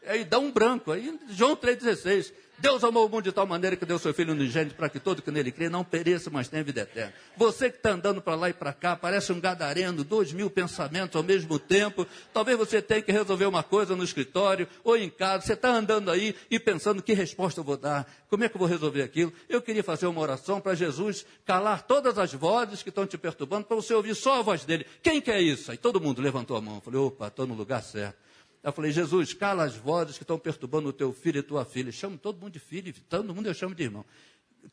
[0.05, 0.91] Aí dá um branco.
[0.91, 2.31] Aí João 3,16.
[2.61, 5.21] Deus amou o mundo de tal maneira que deu seu Filho unigênito para que todo
[5.21, 7.13] que nele crê não pereça, mas tenha vida eterna.
[7.37, 11.15] Você que está andando para lá e para cá, parece um gadareno, dois mil pensamentos
[11.15, 12.05] ao mesmo tempo.
[12.33, 15.45] Talvez você tenha que resolver uma coisa no escritório ou em casa.
[15.45, 18.59] Você está andando aí e pensando que resposta eu vou dar, como é que eu
[18.59, 19.31] vou resolver aquilo.
[19.47, 23.67] Eu queria fazer uma oração para Jesus calar todas as vozes que estão te perturbando,
[23.67, 24.85] para você ouvir só a voz dele.
[25.01, 25.71] Quem quer isso?
[25.71, 26.81] Aí todo mundo levantou a mão.
[26.81, 28.28] Falei, opa, estou no lugar certo.
[28.61, 31.91] Eu falei, Jesus, cala as vozes que estão perturbando o teu filho e tua filha.
[31.91, 34.05] Chamo todo mundo de filho, todo mundo eu chamo de irmão.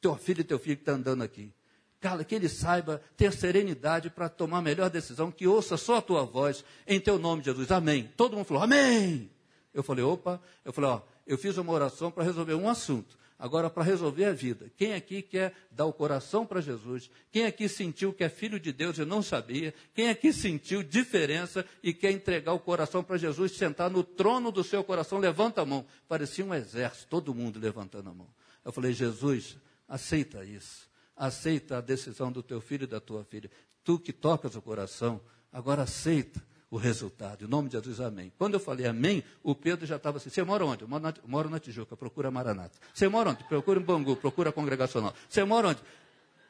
[0.01, 1.53] Teu filho e teu filho que está andando aqui.
[2.01, 6.03] Cala, que ele saiba ter serenidade para tomar a melhor decisão, que ouça só a
[6.03, 7.71] tua voz, em teu nome, Jesus.
[7.71, 8.11] Amém.
[8.17, 9.31] Todo mundo falou, amém.
[9.73, 13.17] Eu falei, opa, eu falei, ó, eu fiz uma oração para resolver um assunto.
[13.39, 17.11] Agora, para resolver a vida, quem aqui quer dar o coração para Jesus?
[17.31, 19.75] Quem aqui sentiu que é filho de Deus e não sabia?
[19.95, 24.65] Quem aqui sentiu diferença e quer entregar o coração para Jesus, sentar no trono do
[24.65, 25.19] seu coração?
[25.19, 25.85] Levanta a mão.
[26.09, 28.29] Parecia um exército, todo mundo levantando a mão.
[28.65, 30.89] Eu falei, Jesus, aceita isso.
[31.15, 33.51] Aceita a decisão do teu filho e da tua filha.
[33.85, 35.21] Tu que tocas o coração,
[35.53, 37.45] agora aceita o resultado.
[37.45, 38.33] Em nome de Jesus, amém.
[38.39, 40.83] Quando eu falei amém, o Pedro já estava assim: Você mora onde?
[40.83, 42.79] Eu moro na, moro na Tijuca, procura Maranata.
[42.93, 43.45] Você mora onde?
[43.45, 45.15] Procura em Bangu, procura congregacional.
[45.29, 45.81] Você mora onde?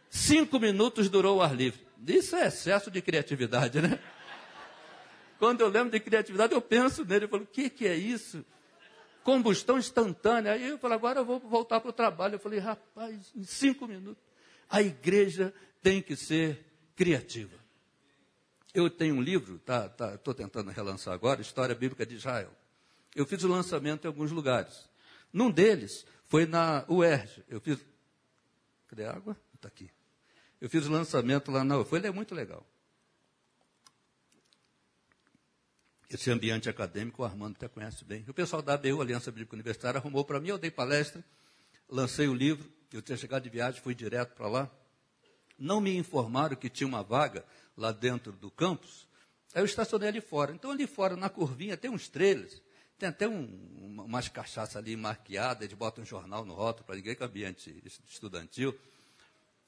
[0.09, 1.81] Cinco minutos durou o ar livre.
[2.07, 3.99] Isso é excesso de criatividade, né?
[5.39, 7.27] Quando eu lembro de criatividade, eu penso nele.
[7.27, 8.45] Eu falo: O que, que é isso?
[9.23, 10.53] Combustão instantânea.
[10.53, 12.37] Aí eu falo: Agora eu vou voltar para o trabalho.
[12.37, 14.25] Eu falei: Rapaz, em cinco minutos.
[14.69, 15.53] A igreja
[15.83, 16.65] tem que ser
[16.97, 17.66] criativa.
[18.77, 22.53] Eu tenho um livro, estou tá, tá, tentando relançar agora, História Bíblica de Israel.
[23.15, 24.87] Eu fiz o lançamento em alguns lugares.
[25.33, 27.43] Num deles foi na UERJ.
[27.49, 27.79] Eu fiz.
[28.87, 29.35] Cadê a água?
[29.55, 29.89] Está aqui.
[30.61, 31.89] Eu fiz o lançamento lá na UERJ.
[31.89, 32.67] Foi é muito legal.
[36.11, 38.27] Esse ambiente acadêmico, o Armando até conhece bem.
[38.29, 41.25] O pessoal da ABU, Aliança Bíblica Universitária, arrumou para mim, eu dei palestra,
[41.89, 44.71] lancei o livro, eu tinha chegado de viagem, fui direto para lá.
[45.59, 47.43] Não me informaram que tinha uma vaga
[47.77, 49.07] lá dentro do campus,
[49.55, 50.53] aí eu estacionei ali fora.
[50.53, 52.61] Então, ali fora, na curvinha, tem uns trailers,
[52.99, 53.45] tem até um,
[54.05, 57.83] umas cachaças ali marqueadas, eles botam um jornal no rótulo para ninguém, que é ambiente
[58.09, 58.77] estudantil.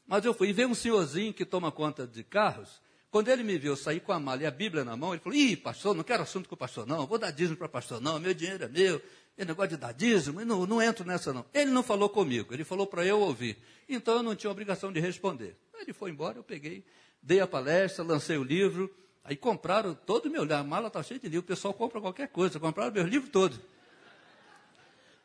[0.06, 2.80] Mas eu fui e veio um senhorzinho que toma conta de carros.
[3.10, 5.38] Quando ele me viu sair com a mala e a Bíblia na mão, ele falou:
[5.38, 7.06] Ih, pastor, não quero assunto com o pastor, não.
[7.06, 8.18] Vou dar dízimo para o pastor, não.
[8.18, 9.02] Meu dinheiro é meu.
[9.38, 11.46] Ele negócio de dar dízimo, não, não entro nessa, não.
[11.54, 13.56] Ele não falou comigo, ele falou para eu ouvir.
[13.88, 15.56] Então eu não tinha obrigação de responder.
[15.78, 16.84] Ele foi embora, eu peguei,
[17.28, 18.90] dei a palestra, lancei o livro,
[19.22, 22.00] aí compraram todo o meu livro, a mala está cheia de livro, o pessoal compra
[22.00, 23.60] qualquer coisa, compraram meus livros todos.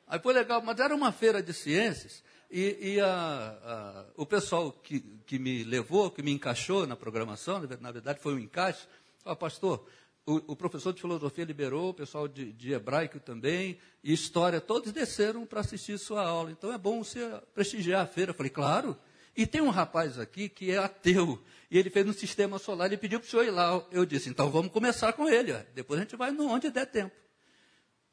[0.06, 4.74] Aí foi legal, mas era uma feira de ciências, e, e a, a, o pessoal
[4.74, 8.86] que, que me levou, que me encaixou na programação, na verdade foi um encaixe,
[9.24, 9.88] falou, pastor,
[10.26, 14.92] o, o, professor de filosofia liberou, o pessoal de, de hebraico também, e história, todos
[14.92, 16.52] desceram para assistir sua aula.
[16.52, 18.32] Então é bom você prestigiar a feira.
[18.32, 18.98] Eu falei, claro.
[19.36, 22.98] E tem um rapaz aqui que é ateu, e ele fez um sistema solar, ele
[22.98, 23.84] pediu para o senhor ir lá.
[23.92, 25.60] Eu disse, então vamos começar com ele, ó.
[25.74, 27.16] depois a gente vai onde der tempo.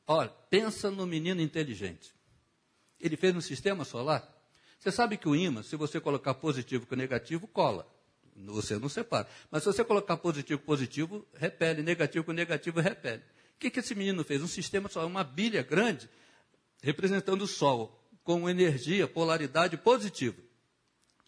[0.06, 2.14] Olha, pensa no menino inteligente.
[2.98, 4.26] Ele fez um sistema solar.
[4.78, 7.86] Você sabe que o ímã, se você colocar positivo com negativo, cola.
[8.34, 9.28] Você não separa.
[9.50, 11.82] Mas se você colocar positivo com positivo, repele.
[11.82, 13.22] Negativo com negativo, repele.
[13.56, 14.42] O que, que esse menino fez?
[14.42, 16.08] Um sistema solar, uma bilha grande,
[16.82, 20.49] representando o Sol, com energia, polaridade positiva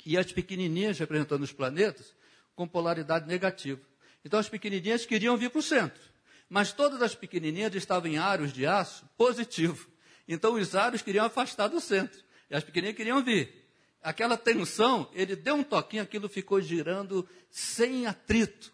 [0.05, 2.15] e as pequenininhas representando os planetas
[2.55, 3.81] com polaridade negativa.
[4.25, 6.03] Então as pequenininhas queriam vir para o centro,
[6.49, 9.91] mas todas as pequenininhas estavam em aros de aço positivo.
[10.29, 13.63] Então os aros queriam afastar do centro e as pequenininhas queriam vir.
[14.03, 18.73] Aquela tensão, ele deu um toquinho, aquilo ficou girando sem atrito.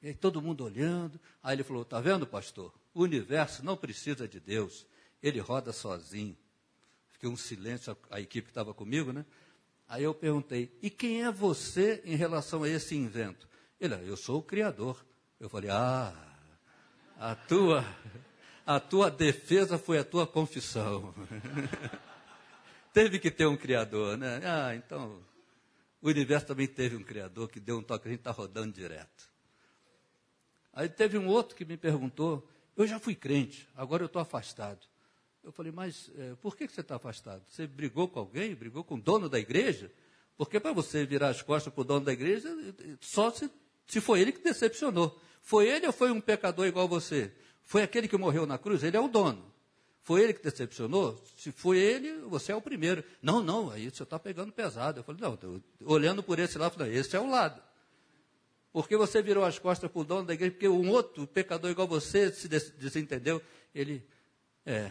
[0.00, 1.20] E aí todo mundo olhando.
[1.42, 2.72] Aí ele falou: Está vendo, pastor?
[2.94, 4.86] O universo não precisa de Deus,
[5.22, 6.36] ele roda sozinho.
[7.08, 9.26] Fiquei um silêncio, a, a equipe estava comigo, né?
[9.88, 13.48] Aí eu perguntei: e quem é você em relação a esse invento?
[13.80, 15.04] Ele, ah, eu sou o criador.
[15.38, 16.14] Eu falei: ah,
[17.18, 17.84] a tua,
[18.66, 21.14] a tua defesa foi a tua confissão.
[22.92, 24.40] teve que ter um criador, né?
[24.44, 25.22] Ah, então,
[26.00, 29.28] o universo também teve um criador que deu um toque, a gente está rodando direto.
[30.72, 34.80] Aí teve um outro que me perguntou: eu já fui crente, agora eu estou afastado.
[35.46, 37.40] Eu falei, mas é, por que, que você está afastado?
[37.48, 38.52] Você brigou com alguém?
[38.52, 39.92] Brigou com o dono da igreja?
[40.36, 42.52] Porque para você virar as costas para o dono da igreja,
[43.00, 43.48] só se,
[43.86, 45.16] se foi ele que decepcionou.
[45.40, 47.32] Foi ele ou foi um pecador igual você?
[47.62, 49.54] Foi aquele que morreu na cruz, ele é o dono.
[50.02, 51.22] Foi ele que decepcionou?
[51.36, 53.04] Se foi ele, você é o primeiro.
[53.22, 54.98] Não, não, aí você está pegando pesado.
[54.98, 57.62] Eu falei, não, olhando por esse lado, falei, esse é o lado.
[58.72, 61.86] Porque você virou as costas para o dono da igreja, porque um outro pecador igual
[61.86, 63.40] você se desentendeu.
[63.72, 64.04] Ele,
[64.64, 64.90] é,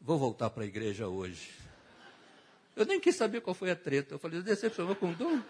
[0.00, 1.50] vou voltar para a igreja hoje.
[2.74, 4.14] Eu nem quis saber qual foi a treta.
[4.14, 5.44] Eu falei, decepcionou com dono?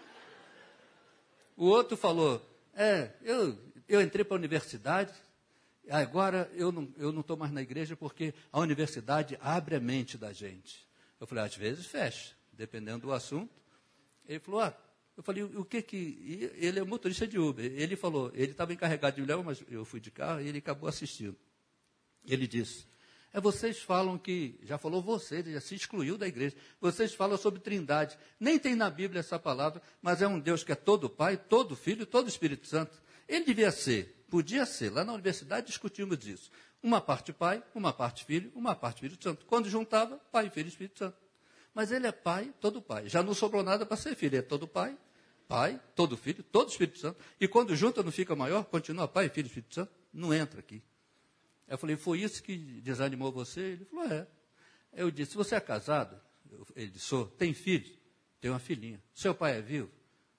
[1.55, 5.13] O outro falou, é, eu, eu entrei para a universidade,
[5.89, 10.31] Agora eu não estou não mais na igreja porque a universidade abre a mente da
[10.31, 10.87] gente.
[11.19, 13.53] Eu falei, às vezes fecha, dependendo do assunto.
[14.25, 14.77] Ele falou, ah,
[15.17, 16.51] eu falei, o que que.
[16.55, 17.65] Ele é motorista de Uber.
[17.65, 20.87] Ele falou, ele estava encarregado de levar, mas eu fui de carro e ele acabou
[20.87, 21.35] assistindo.
[22.25, 22.85] Ele disse,
[23.33, 26.55] é vocês falam que, já falou você, já se excluiu da igreja.
[26.79, 28.17] Vocês falam sobre trindade.
[28.39, 31.75] Nem tem na Bíblia essa palavra, mas é um Deus que é todo Pai, todo
[31.75, 33.01] Filho, todo Espírito Santo.
[33.27, 34.89] Ele devia ser Podia ser.
[34.89, 36.49] Lá na universidade discutimos isso.
[36.81, 39.45] Uma parte pai, uma parte filho, uma parte Espírito Santo.
[39.45, 41.17] Quando juntava, pai, filho e Espírito Santo.
[41.73, 43.09] Mas ele é pai, todo pai.
[43.09, 44.37] Já não sobrou nada para ser filho.
[44.37, 44.97] É todo pai,
[45.49, 47.19] pai, todo filho, todo Espírito Santo.
[47.41, 49.91] E quando junta não fica maior, continua pai, filho e Espírito Santo.
[50.13, 50.81] Não entra aqui.
[51.71, 53.61] Eu falei, foi isso que desanimou você?
[53.61, 54.27] Ele falou, é.
[54.91, 56.19] Eu disse, você é casado?
[56.75, 57.27] Ele disse, sou.
[57.27, 57.89] Tem filho?
[58.41, 59.01] Tem uma filhinha.
[59.13, 59.89] Seu pai é vivo?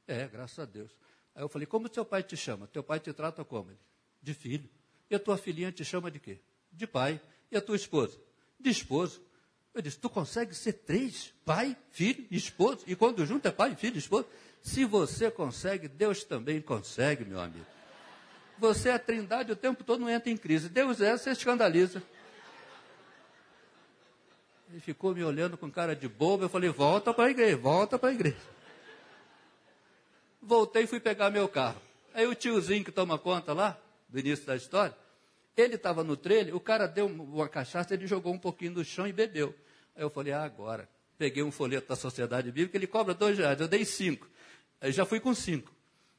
[0.07, 0.90] É, graças a Deus.
[1.35, 2.66] Aí eu falei, como seu pai te chama?
[2.66, 3.71] Teu pai te trata como?
[3.71, 3.79] Ele,
[4.21, 4.68] de filho.
[5.09, 6.38] E a tua filhinha te chama de quê?
[6.71, 7.18] De pai.
[7.51, 8.21] E a tua esposa?
[8.61, 9.23] De esposo.
[9.73, 11.33] Eu disse, tu consegue ser três?
[11.47, 12.85] Pai, filho esposo?
[12.87, 14.27] E quando junto é pai, filho esposo?
[14.61, 17.64] Se você consegue, Deus também consegue, meu amigo.
[18.62, 20.68] Você é a trindade o tempo todo, não entra em crise.
[20.68, 22.01] Deus é, você escandaliza.
[24.70, 26.44] Ele ficou me olhando com cara de bobo.
[26.44, 28.37] Eu falei, volta para a igreja, volta para a igreja.
[30.40, 31.83] Voltei e fui pegar meu carro.
[32.14, 33.77] Aí o tiozinho que toma conta lá,
[34.09, 34.96] do início da história,
[35.57, 39.09] ele estava no trailer, o cara deu uma cachaça, ele jogou um pouquinho no chão
[39.09, 39.53] e bebeu.
[39.96, 40.88] Aí eu falei, ah, agora.
[41.18, 44.29] Peguei um folheto da Sociedade Bíblica, ele cobra dois reais, eu dei cinco.
[44.81, 45.72] Aí já fui com cinco.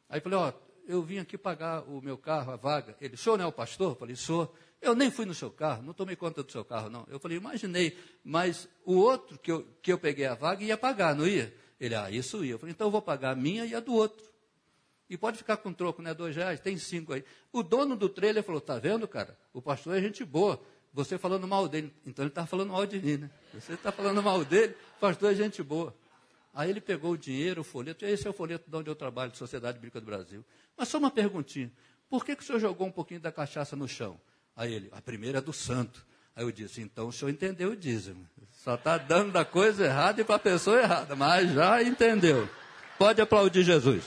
[0.10, 0.54] Aí falei, ó,
[0.88, 2.96] eu vim aqui pagar o meu carro, a vaga.
[3.00, 3.92] Ele, o senhor não é o pastor?
[3.92, 4.54] Eu falei, sou.
[4.82, 7.06] Eu nem fui no seu carro, não tomei conta do seu carro, não.
[7.10, 11.16] Eu falei, imaginei, mas o outro que eu, que eu peguei a vaga ia pagar,
[11.16, 11.54] não ia?
[11.80, 12.54] Ele, ah, isso ia.
[12.54, 14.26] Eu falei, então eu vou pagar a minha e a do outro.
[15.10, 16.14] E pode ficar com troco, né?
[16.14, 17.24] Dois reais, tem cinco aí.
[17.52, 19.38] O dono do trailer falou, tá vendo, cara?
[19.54, 20.60] O pastor é gente boa.
[20.94, 21.94] Você falando mal dele.
[22.06, 23.30] Então ele está falando mal de mim, né?
[23.54, 25.96] Você está falando mal dele, o pastor é gente boa.
[26.54, 29.32] Aí ele pegou o dinheiro, o folheto, esse é o folheto de onde eu trabalho,
[29.32, 30.46] de Sociedade Bíblica do Brasil.
[30.78, 31.72] Mas só uma perguntinha.
[32.08, 34.20] Por que, que o senhor jogou um pouquinho da cachaça no chão?
[34.56, 36.06] Aí ele, a primeira é do santo.
[36.36, 38.28] Aí eu disse, então o senhor entendeu o dízimo.
[38.52, 42.48] Só está dando da coisa errada e para a pessoa errada, mas já entendeu.
[43.00, 44.04] Pode aplaudir Jesus.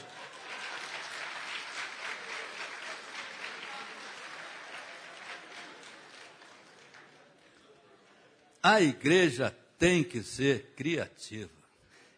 [8.63, 11.56] A igreja tem que ser criativa.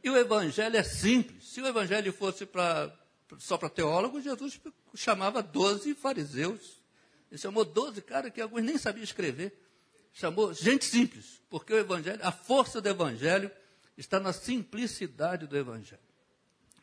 [0.02, 1.44] E o evangelho é simples.
[1.48, 2.94] Se o evangelho fosse pra,
[3.38, 4.60] só para teólogos, Jesus
[4.94, 6.80] chamava doze fariseus.
[7.30, 9.56] Ele chamou doze caras que alguns nem sabiam escrever
[10.18, 13.50] chamou gente simples, porque o evangelho, a força do evangelho
[13.96, 16.02] está na simplicidade do evangelho.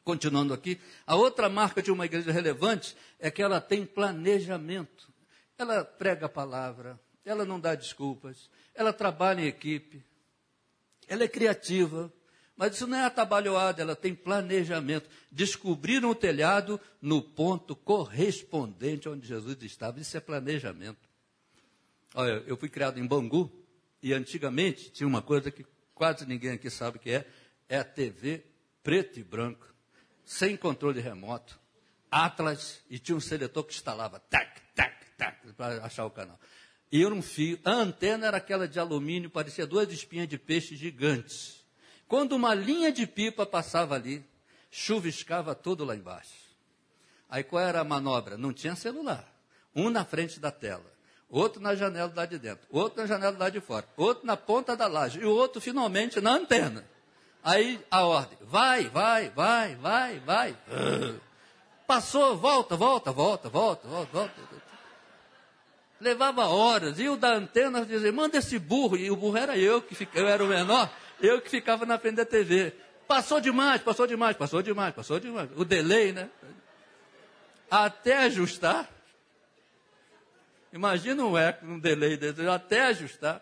[0.05, 5.11] Continuando aqui, a outra marca de uma igreja relevante é que ela tem planejamento.
[5.57, 10.03] Ela prega a palavra, ela não dá desculpas, ela trabalha em equipe,
[11.07, 12.11] ela é criativa,
[12.57, 15.09] mas isso não é atabalhoada, ela tem planejamento.
[15.31, 19.99] Descobriram o telhado no ponto correspondente onde Jesus estava.
[19.99, 21.09] Isso é planejamento.
[22.13, 23.51] Olha, eu fui criado em Bangu
[24.01, 27.27] e antigamente tinha uma coisa que quase ninguém aqui sabe o que é,
[27.67, 28.45] é a TV
[28.85, 29.73] preto e branco,
[30.23, 31.59] sem controle remoto,
[32.11, 36.39] Atlas, e tinha um seletor que instalava, tac, tac, tac, para achar o canal.
[36.91, 40.75] E eu um fio, a antena era aquela de alumínio, parecia duas espinhas de peixe
[40.75, 41.64] gigantes.
[42.07, 44.25] Quando uma linha de pipa passava ali,
[44.69, 46.45] chuviscava tudo lá embaixo.
[47.29, 48.37] Aí qual era a manobra?
[48.37, 49.27] Não tinha celular.
[49.75, 50.95] Um na frente da tela
[51.29, 54.75] outro na janela lá de dentro, outro na janela lá de fora, outro na ponta
[54.75, 56.85] da laje e o outro finalmente na antena.
[57.43, 60.57] Aí a ordem, vai, vai, vai, vai, vai.
[61.85, 64.33] Passou, volta, volta, volta, volta, volta, volta.
[66.01, 69.81] Levava horas, e o da antena dizia, manda esse burro, e o burro era eu,
[69.81, 70.91] que eu era o menor,
[71.21, 72.73] eu que ficava na frente da TV.
[73.07, 75.49] Passou demais, passou demais, passou demais, passou demais.
[75.55, 76.29] O delay, né?
[77.69, 78.89] Até ajustar,
[80.75, 83.41] Imagina um eco, um delay desse, até ajustar.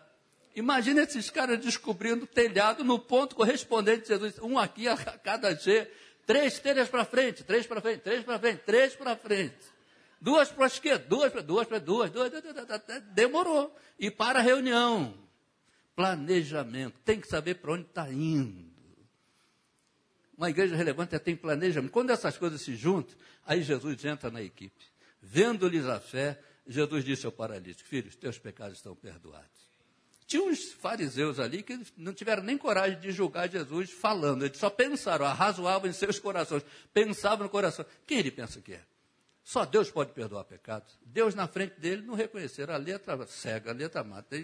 [0.55, 4.38] Imagina esses caras descobrindo telhado no ponto correspondente de Jesus.
[4.38, 5.89] Um aqui a cada G.
[6.28, 9.57] Três telhas para frente, três para frente, três para frente, três para frente.
[10.21, 10.95] Duas para quê?
[10.99, 12.32] Duas para duas para duas, duas,
[13.15, 13.76] demorou.
[13.97, 15.15] E para a reunião.
[15.95, 16.99] Planejamento.
[17.05, 18.71] Tem que saber para onde está indo.
[20.37, 21.91] Uma igreja relevante é tem planejamento.
[21.91, 23.15] Quando essas coisas se juntam,
[23.45, 24.83] aí Jesus entra na equipe.
[25.21, 29.63] Vendo-lhes a fé, Jesus disse ao paralítico: Filhos, teus pecados estão perdoados.
[30.25, 34.69] Tinha uns fariseus ali que não tiveram nem coragem de julgar Jesus falando, eles só
[34.69, 37.85] pensaram, arrazoavam em seus corações, pensavam no coração.
[38.07, 38.81] Quem ele pensa que é?
[39.43, 40.97] Só Deus pode perdoar pecados.
[41.05, 44.35] Deus na frente dele não reconheceram a letra cega, a letra mata.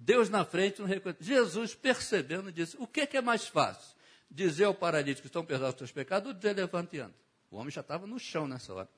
[0.00, 1.22] Deus na frente não reconheceu.
[1.22, 3.94] Jesus, percebendo, disse: O que é, que é mais fácil?
[4.30, 7.14] Dizer ao paralítico estão perdoados os seus pecados ou dizer levante e anda?
[7.50, 8.88] O homem já estava no chão nessa hora.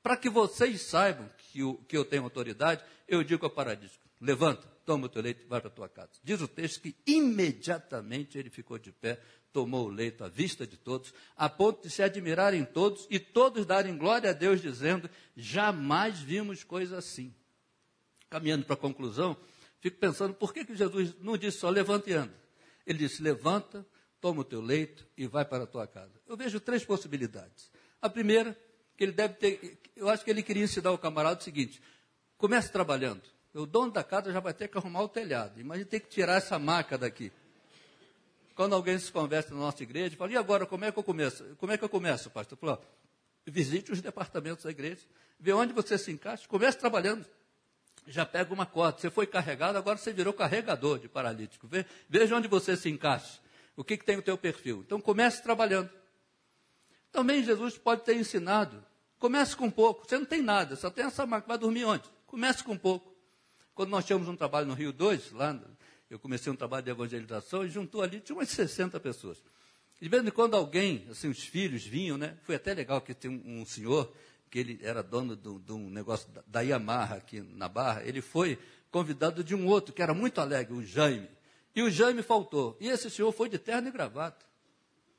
[0.00, 4.64] Para que vocês saibam que, o, que eu tenho autoridade, eu digo ao paralítico: levanta,
[4.86, 6.10] toma o teu leito e vai para a tua casa.
[6.22, 9.20] Diz o texto que imediatamente ele ficou de pé,
[9.52, 13.66] tomou o leito à vista de todos, a ponto de se admirarem todos e todos
[13.66, 17.34] darem glória a Deus, dizendo: jamais vimos coisa assim.
[18.30, 19.36] Caminhando para a conclusão,
[19.84, 22.32] fico pensando por que, que Jesus não disse só levanta e anda.
[22.86, 23.84] Ele disse: levanta,
[24.18, 26.12] toma o teu leito e vai para a tua casa.
[26.26, 27.70] Eu vejo três possibilidades.
[28.00, 28.58] A primeira,
[28.96, 31.82] que ele deve ter, eu acho que ele queria ensinar o camarada o seguinte:
[32.38, 33.20] comece trabalhando.
[33.52, 35.60] O dono da casa já vai ter que arrumar o telhado.
[35.60, 37.30] Imagina ter que tirar essa maca daqui.
[38.54, 41.44] Quando alguém se conversa na nossa igreja, fala, e agora, como é que eu começo?
[41.58, 42.56] Como é que eu começo, pastor?
[42.56, 42.80] Falo,
[43.44, 45.02] visite os departamentos da igreja,
[45.38, 47.26] vê onde você se encaixa, comece trabalhando.
[48.06, 48.98] Já pega uma corda.
[48.98, 51.68] Você foi carregado, agora você virou carregador de paralítico.
[52.08, 53.40] Veja onde você se encaixa.
[53.76, 54.82] O que, que tem o teu perfil.
[54.86, 55.90] Então comece trabalhando.
[57.10, 58.84] Também Jesus pode ter ensinado.
[59.18, 60.06] Comece com pouco.
[60.06, 61.48] Você não tem nada, só tem essa máquina.
[61.48, 62.04] Vai dormir onde?
[62.26, 63.14] Comece com pouco.
[63.74, 65.58] Quando nós tínhamos um trabalho no Rio 2, lá,
[66.10, 69.42] eu comecei um trabalho de evangelização e juntou ali, tinha umas 60 pessoas.
[70.00, 72.36] De vez em quando alguém, assim, os filhos vinham, né?
[72.42, 74.12] Foi até legal que tem um, um senhor,
[74.54, 78.56] que ele era dono de um negócio da, Yamaha aqui na Barra, ele foi
[78.88, 81.28] convidado de um outro, que era muito alegre, o Jaime.
[81.74, 82.76] E o Jaime faltou.
[82.80, 84.46] E esse senhor foi de terno e gravata.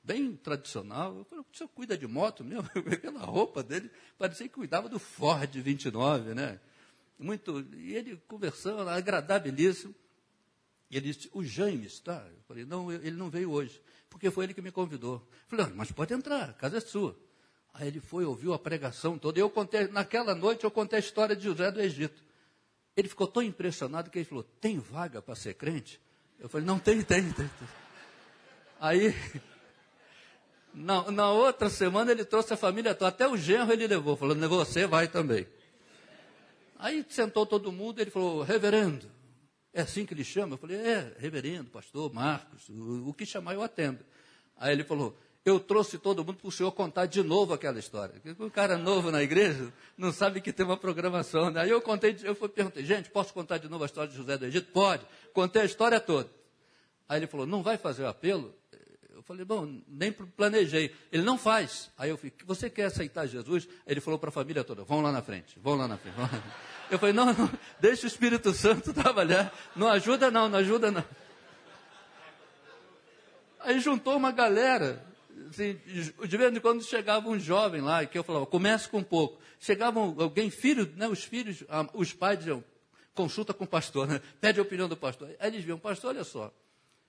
[0.01, 1.17] Bem tradicional.
[1.17, 2.63] Eu falei, o senhor cuida de moto mesmo?
[3.01, 6.57] Pela roupa dele, parecia que cuidava do Ford 29, né?
[7.19, 7.59] muito.
[7.75, 9.93] E ele conversando, agradabilíssimo.
[10.89, 12.25] E ele disse: O Jaime está?
[12.25, 15.27] Eu falei: Não, ele não veio hoje, porque foi ele que me convidou.
[15.51, 17.19] Eu falei: Mas pode entrar, a casa é sua.
[17.77, 19.37] Aí ele foi, ouviu a pregação toda.
[19.37, 22.23] Eu contei, naquela noite, eu contei a história de José do Egito.
[22.95, 25.99] Ele ficou tão impressionado que ele falou: Tem vaga para ser crente?
[26.39, 27.33] Eu falei: Não, tem, tem, tem.
[27.33, 27.67] tem.
[28.79, 29.13] Aí,
[30.73, 34.47] na, na outra semana, ele trouxe a família toda, até o genro ele levou, falando:
[34.47, 35.45] Você vai também.
[36.77, 39.09] Aí sentou todo mundo, ele falou, reverendo,
[39.73, 40.53] é assim que ele chama?
[40.53, 44.05] Eu falei, é, reverendo, pastor, Marcos, o, o que chamar eu atendo.
[44.57, 48.15] Aí ele falou, eu trouxe todo mundo para o senhor contar de novo aquela história.
[48.39, 51.51] O cara novo na igreja não sabe que tem uma programação.
[51.51, 51.61] Né?
[51.61, 54.45] Aí eu contei, eu perguntei, gente, posso contar de novo a história de José do
[54.47, 54.71] Egito?
[54.71, 55.05] Pode.
[55.33, 56.27] Contei a história toda.
[57.07, 58.55] Aí ele falou, não vai fazer o apelo?
[59.13, 60.95] Eu falei, bom, nem planejei.
[61.11, 61.91] Ele não faz.
[61.95, 63.67] Aí eu falei, você quer aceitar Jesus?
[63.85, 66.17] Ele falou para a família toda, vão lá na frente, vão lá na frente.
[66.17, 66.55] Lá na frente.
[66.89, 69.53] Eu falei, não, não, deixa o Espírito Santo trabalhar.
[69.75, 71.03] Não ajuda não, não ajuda não.
[73.59, 75.13] Aí juntou uma galera.
[75.49, 75.79] Assim,
[76.27, 79.39] de vez em quando chegava um jovem lá, que eu falava, comece com pouco.
[79.59, 82.63] Chegava alguém, filho, né, os filhos, os pais diziam,
[83.13, 84.21] consulta com o pastor, né?
[84.41, 85.29] pede a opinião do pastor.
[85.39, 86.53] Aí eles viam, pastor, olha só,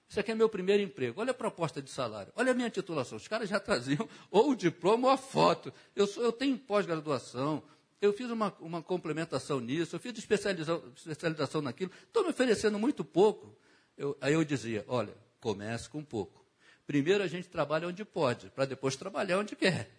[0.08, 1.20] isso aqui é meu primeiro emprego.
[1.20, 2.32] Olha a proposta de salário.
[2.36, 3.16] Olha a minha titulação.
[3.16, 5.72] Os caras já traziam ou o diploma ou a foto.
[5.94, 7.62] Eu, sou, eu tenho pós-graduação.
[8.00, 9.96] Eu fiz uma, uma, complementação nisso.
[9.96, 11.90] Eu fiz especialização, especialização naquilo.
[12.06, 13.56] Estou me oferecendo muito pouco.
[13.96, 16.45] Eu, aí eu dizia: olha, comece com pouco.
[16.86, 19.90] Primeiro a gente trabalha onde pode, para depois trabalhar onde quer.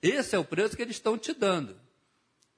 [0.00, 1.76] Esse é o preço que eles estão te dando.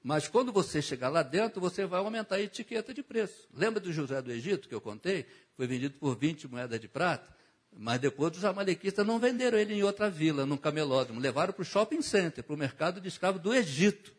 [0.03, 3.47] Mas quando você chegar lá dentro, você vai aumentar a etiqueta de preço.
[3.51, 5.25] Lembra do José do Egito que eu contei?
[5.57, 7.35] Foi vendido por 20 moedas de prata.
[7.77, 11.19] Mas depois os amalequistas não venderam ele em outra vila, num camelódromo.
[11.19, 14.14] Levaram para o shopping center, para o mercado de escravo do Egito.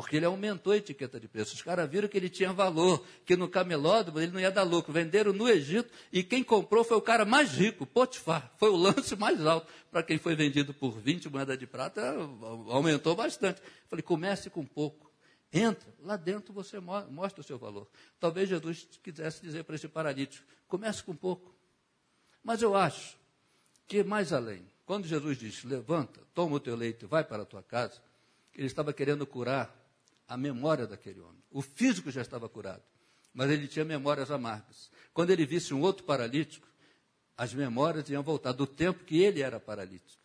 [0.00, 1.54] Porque ele aumentou a etiqueta de preço.
[1.54, 4.94] Os caras viram que ele tinha valor, que no camelódromo ele não ia dar lucro.
[4.94, 8.50] Venderam no Egito e quem comprou foi o cara mais rico, Potifar.
[8.56, 9.70] Foi o lance mais alto.
[9.90, 12.00] Para quem foi vendido por 20 moedas de prata,
[12.70, 13.60] aumentou bastante.
[13.88, 15.12] Falei, comece com pouco.
[15.52, 17.86] Entra, lá dentro você mostra o seu valor.
[18.18, 21.54] Talvez Jesus quisesse dizer para esse paralítico: comece com pouco.
[22.42, 23.18] Mas eu acho
[23.86, 27.46] que mais além, quando Jesus diz: levanta, toma o teu leito e vai para a
[27.46, 28.00] tua casa,
[28.54, 29.78] ele estava querendo curar
[30.30, 31.42] a memória daquele homem.
[31.50, 32.82] O físico já estava curado,
[33.34, 34.88] mas ele tinha memórias amargas.
[35.12, 36.68] Quando ele visse um outro paralítico,
[37.36, 40.20] as memórias iam voltar do tempo que ele era paralítico.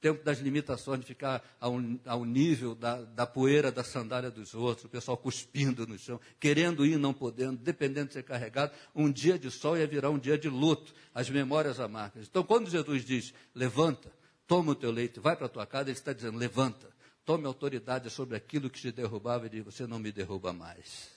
[0.00, 1.74] tempo das limitações, de ficar ao,
[2.06, 6.84] ao nível da, da, poeira da sandália dos outros, o pessoal cuspindo no chão, querendo
[6.84, 8.72] ir, não podendo, dependendo de ser carregado.
[8.94, 12.26] Um dia de sol ia virar um dia de luto, as memórias amargas.
[12.28, 14.10] Então, quando Jesus diz, levanta,
[14.46, 16.93] toma o teu leito, vai para a tua casa, ele está dizendo, levanta,
[17.24, 21.10] tome autoridade sobre aquilo que te derrubava e diz, você não me derruba mais.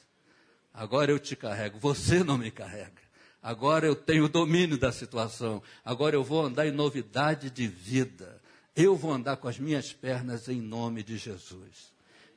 [0.73, 3.01] Agora eu te carrego, você não me carrega.
[3.41, 5.61] Agora eu tenho domínio da situação.
[5.83, 8.41] Agora eu vou andar em novidade de vida.
[8.75, 11.91] Eu vou andar com as minhas pernas em nome de Jesus,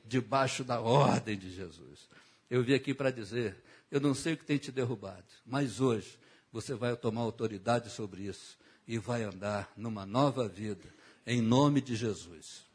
[0.05, 2.09] debaixo da ordem de Jesus.
[2.49, 3.57] Eu vim aqui para dizer:
[3.91, 6.17] eu não sei o que tem te derrubado, mas hoje
[6.51, 8.57] você vai tomar autoridade sobre isso
[8.87, 10.87] e vai andar numa nova vida,
[11.27, 12.65] em nome de Jesus.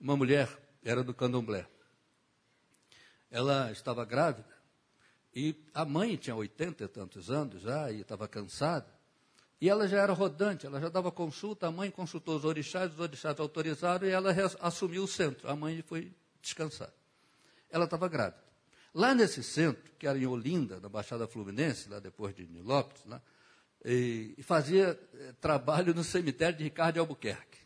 [0.00, 0.48] Uma mulher
[0.82, 1.66] era do candomblé.
[3.30, 4.56] Ela estava grávida
[5.34, 8.86] e a mãe tinha oitenta e tantos anos já e estava cansada.
[9.60, 13.00] E ela já era rodante, ela já dava consulta, a mãe consultou os orixás, os
[13.00, 15.48] orixás autorizaram e ela assumiu o centro.
[15.48, 16.92] A mãe foi descansar.
[17.70, 18.42] Ela estava grávida.
[18.94, 23.02] Lá nesse centro, que era em Olinda, na Baixada Fluminense, lá depois de Nilópolis,
[23.84, 27.58] e, e fazia eh, trabalho no cemitério de Ricardo de Albuquerque.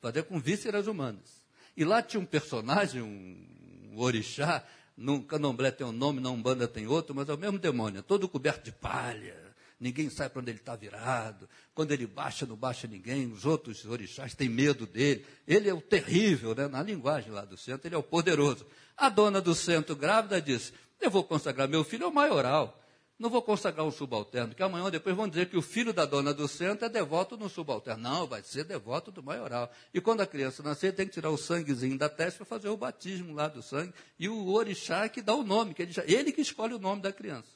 [0.00, 1.43] Fazia com vísceras humanas.
[1.76, 4.64] E lá tinha um personagem, um, orixá,
[4.96, 8.28] no candomblé tem um nome, na Umbanda tem outro, mas é o mesmo demônio, todo
[8.28, 9.44] coberto de palha,
[9.80, 11.48] ninguém sabe para onde ele está virado.
[11.74, 13.30] Quando ele baixa, não baixa ninguém.
[13.30, 15.26] Os outros orixás têm medo dele.
[15.46, 16.68] Ele é o terrível, né?
[16.68, 18.66] na linguagem lá do centro, ele é o poderoso.
[18.96, 22.80] A dona do centro grávida disse: Eu vou consagrar meu filho ao maioral.
[23.16, 26.34] Não vou consagrar um subalterno, que amanhã depois vão dizer que o filho da dona
[26.34, 28.02] do centro é devoto no subalterno.
[28.02, 29.70] Não, vai ser devoto do maioral.
[29.92, 32.76] E quando a criança nascer, tem que tirar o sanguezinho da testa para fazer o
[32.76, 33.94] batismo lá do sangue.
[34.18, 37.12] E o orixá que dá o nome, que ele, ele que escolhe o nome da
[37.12, 37.48] criança.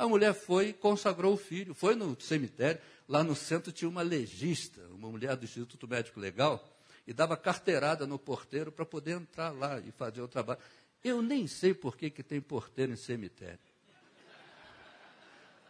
[0.00, 4.80] A mulher foi consagrou o filho, foi no cemitério, lá no centro tinha uma legista,
[4.92, 6.66] uma mulher do Instituto Médico Legal,
[7.06, 10.58] e dava carteirada no porteiro para poder entrar lá e fazer o trabalho.
[11.04, 13.69] Eu nem sei por que, que tem porteiro em cemitério.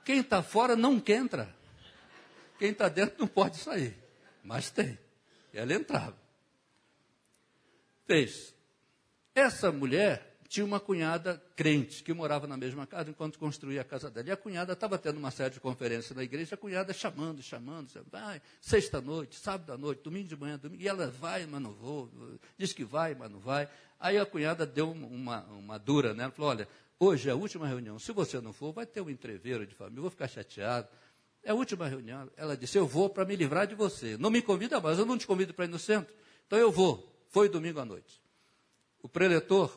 [0.04, 1.54] Quem está fora não quer entrar.
[2.58, 3.96] Quem está dentro não pode sair.
[4.42, 4.98] Mas tem.
[5.52, 6.16] E ela entrava.
[8.06, 8.54] Fez.
[9.34, 14.10] Essa mulher tinha uma cunhada crente que morava na mesma casa enquanto construía a casa
[14.10, 14.28] dela.
[14.28, 17.88] E a cunhada estava tendo uma série de conferências na igreja, a cunhada chamando, chamando,
[18.10, 22.10] vai, sexta-noite, sábado à noite, domingo de manhã, domingo, e ela vai, mas não vou,
[22.58, 23.68] diz que vai, mas não vai.
[24.00, 26.24] Aí a cunhada deu uma, uma dura, né?
[26.24, 26.68] Ela falou, olha,
[27.00, 29.98] hoje é a última reunião, se você não for, vai ter um entreveiro de família,
[29.98, 30.86] eu vou ficar chateado.
[31.42, 32.30] É a última reunião.
[32.36, 34.18] Ela disse, eu vou para me livrar de você.
[34.18, 36.14] Não me convida mais, eu não te convido para ir no centro.
[36.46, 37.10] Então eu vou.
[37.30, 38.20] Foi domingo à noite.
[39.02, 39.72] O preletor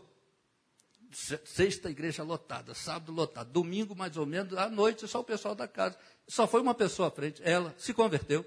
[1.46, 5.68] sexta igreja lotada, sábado lotado, domingo mais ou menos, à noite só o pessoal da
[5.68, 5.98] casa.
[6.28, 8.46] Só foi uma pessoa à frente, ela se converteu,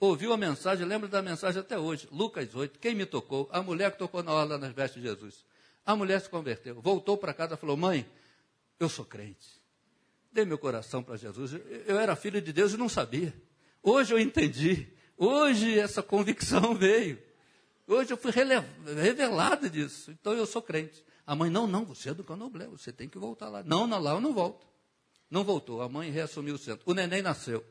[0.00, 3.48] ouviu a mensagem, lembra da mensagem até hoje, Lucas 8, quem me tocou?
[3.52, 5.44] A mulher que tocou na hora nas vestes de Jesus.
[5.88, 8.06] A mulher se converteu, voltou para casa e falou, mãe,
[8.78, 9.58] eu sou crente.
[10.30, 11.58] Dei meu coração para Jesus.
[11.86, 13.34] Eu era filho de Deus e não sabia.
[13.82, 14.86] Hoje eu entendi.
[15.16, 17.18] Hoje essa convicção veio.
[17.86, 20.10] Hoje eu fui revelado disso.
[20.10, 21.02] Então eu sou crente.
[21.26, 23.62] A mãe, não, não, você é do candomblé, você tem que voltar lá.
[23.62, 24.66] Não, não, lá eu não volto.
[25.30, 25.80] Não voltou.
[25.80, 26.82] A mãe reassumiu o centro.
[26.84, 27.64] O neném nasceu.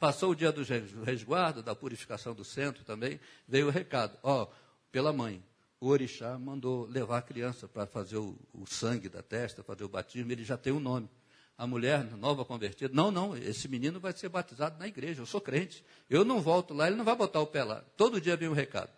[0.00, 0.64] Passou o dia do
[1.04, 4.18] resguardo, da purificação do centro também, veio o recado.
[4.20, 4.48] Ó,
[4.90, 5.40] pela mãe,
[5.80, 9.88] o orixá mandou levar a criança para fazer o, o, sangue da testa, fazer o
[9.88, 11.08] batismo, ele já tem um nome.
[11.56, 15.40] A mulher, nova convertida, não, não, esse menino vai ser batizado na igreja, eu sou
[15.40, 15.84] crente.
[16.08, 17.82] Eu não volto lá, ele não vai botar o pé lá.
[17.96, 18.90] Todo dia vem um recado.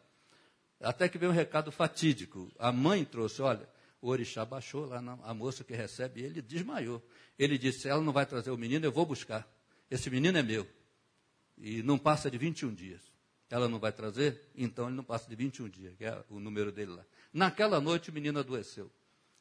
[0.80, 2.50] Até que veio um recado fatídico.
[2.58, 3.68] A mãe trouxe, olha,
[4.00, 7.00] o orixá baixou lá, na, a moça que recebe ele desmaiou.
[7.38, 9.48] Ele disse, ela não vai trazer o menino, eu vou buscar.
[9.88, 10.68] Esse menino é meu.
[11.56, 13.11] E não passa de 21 dias.
[13.52, 14.48] Ela não vai trazer?
[14.56, 17.04] Então ele não passa de 21 dias, que é o número dele lá.
[17.30, 18.90] Naquela noite o menino adoeceu.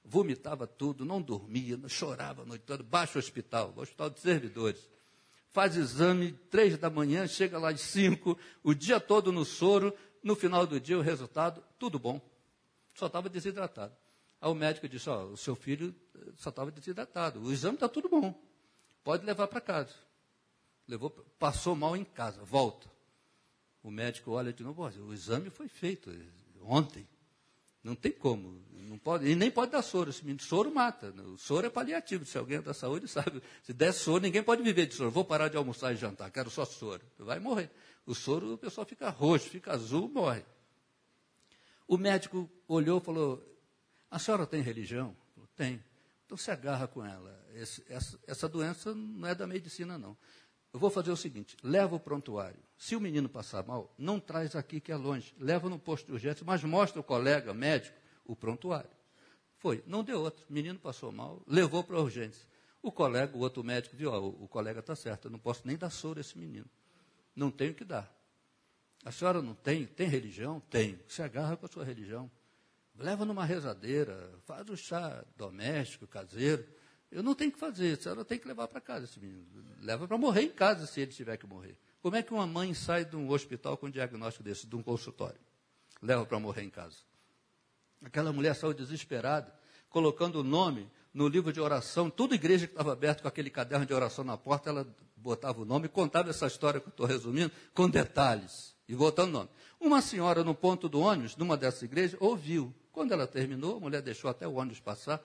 [0.03, 4.89] Vomitava tudo, não dormia, chorava a noite toda, baixo hospital, hospital de servidores.
[5.53, 10.35] Faz exame, três da manhã, chega lá às cinco, o dia todo no soro, no
[10.35, 12.19] final do dia, o resultado, tudo bom.
[12.93, 13.95] Só estava desidratado.
[14.41, 17.41] Aí o médico disse, ó, o seu filho eh, só estava desidratado.
[17.41, 18.37] O exame está tudo bom.
[19.05, 19.95] Pode levar para casa.
[20.85, 22.90] Levou, passou mal em casa, volta.
[23.83, 26.11] O médico olha de novo, o exame foi feito
[26.61, 27.07] ontem.
[27.83, 28.63] Não tem como.
[28.71, 30.09] Não pode, e nem pode dar soro.
[30.09, 31.11] Esse soro mata.
[31.23, 32.25] O soro é paliativo.
[32.25, 33.41] Se alguém é da saúde sabe.
[33.63, 35.09] Se der soro, ninguém pode viver de soro.
[35.09, 37.01] Vou parar de almoçar e jantar, quero só soro.
[37.17, 37.71] Vai morrer.
[38.05, 40.43] O soro, o pessoal fica roxo, fica azul, morre.
[41.87, 43.59] O médico olhou e falou:
[44.09, 45.15] A senhora tem religião?
[45.55, 45.83] Tem.
[46.25, 47.45] Então se agarra com ela.
[47.53, 50.15] Esse, essa, essa doença não é da medicina, não.
[50.73, 52.59] Eu vou fazer o seguinte: leva o prontuário.
[52.77, 55.35] Se o menino passar mal, não traz aqui que é longe.
[55.39, 57.95] Leva no posto de urgência, mas mostra o colega médico
[58.25, 58.89] o prontuário.
[59.57, 60.45] Foi, não deu outro.
[60.49, 62.47] O menino passou mal, levou para a urgência.
[62.81, 65.77] O colega, o outro médico, viu: ó, o, colega está certo, eu não posso nem
[65.77, 66.65] dar soro a esse menino.
[67.35, 68.11] Não tenho que dar.
[69.05, 69.85] A senhora não tem?
[69.85, 70.59] Tem religião?
[70.69, 70.99] Tem.
[71.07, 72.29] Se agarra com a sua religião.
[72.97, 76.67] Leva numa rezadeira, faz o chá doméstico, caseiro.
[77.11, 79.45] Eu não tenho que fazer, a senhora tem que levar para casa esse menino.
[79.81, 81.77] Leva para morrer em casa se ele tiver que morrer.
[82.01, 84.81] Como é que uma mãe sai de um hospital com um diagnóstico desse, de um
[84.81, 85.39] consultório?
[86.01, 86.97] Leva para morrer em casa.
[88.03, 89.53] Aquela mulher saiu desesperada,
[89.89, 92.09] colocando o nome no livro de oração.
[92.09, 95.65] Toda igreja que estava aberta com aquele caderno de oração na porta, ela botava o
[95.65, 98.73] nome e contava essa história que eu estou resumindo, com detalhes.
[98.87, 99.49] E voltando o nome.
[99.79, 102.73] Uma senhora no ponto do ônibus, numa dessas igrejas, ouviu.
[102.91, 105.21] Quando ela terminou, a mulher deixou até o ônibus passar,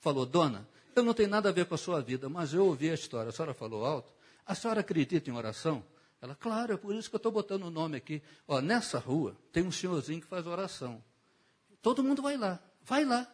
[0.00, 2.90] falou, dona, eu não tenho nada a ver com a sua vida, mas eu ouvi
[2.90, 3.28] a história.
[3.28, 4.12] A senhora falou alto.
[4.46, 5.84] A senhora acredita em oração?
[6.20, 8.22] Ela, claro, é por isso que eu estou botando o nome aqui.
[8.48, 11.04] Ó, nessa rua tem um senhorzinho que faz oração.
[11.82, 13.30] Todo mundo vai lá, vai lá.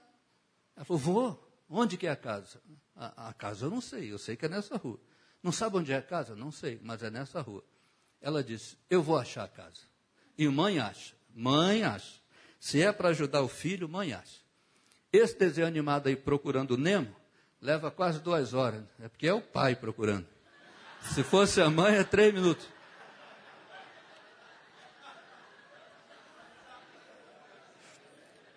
[0.74, 1.48] Ela falou, vou.
[1.68, 2.60] Onde que é a casa?
[2.94, 5.00] A, a casa eu não sei, eu sei que é nessa rua.
[5.42, 6.34] Não sabe onde é a casa?
[6.34, 7.64] Não sei, mas é nessa rua.
[8.20, 9.80] Ela disse, eu vou achar a casa.
[10.36, 12.20] E mãe acha, mãe acha.
[12.58, 14.40] Se é para ajudar o filho, mãe acha.
[15.12, 17.14] Esse desenho animado aí, Procurando Nemo,
[17.62, 18.82] leva quase duas horas.
[19.00, 20.26] É porque é o pai procurando.
[21.14, 22.66] Se fosse a mãe, é três minutos.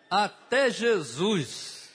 [0.09, 1.89] Até Jesus.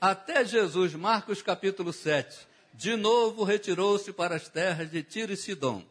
[0.00, 2.48] Até Jesus, Marcos capítulo 7.
[2.72, 5.84] De novo retirou-se para as terras de Tiro e Sidom.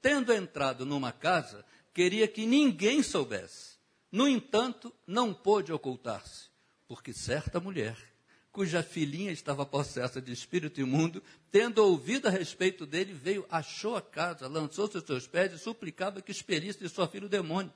[0.00, 3.78] Tendo entrado numa casa, queria que ninguém soubesse.
[4.10, 6.48] No entanto, não pôde ocultar-se,
[6.88, 8.09] porque certa mulher
[8.52, 14.02] cuja filhinha estava possessa de espírito imundo, tendo ouvido a respeito dele, veio, achou a
[14.02, 17.72] casa, lançou-se aos seus pés e suplicava que expelisse de sua filha o demônio.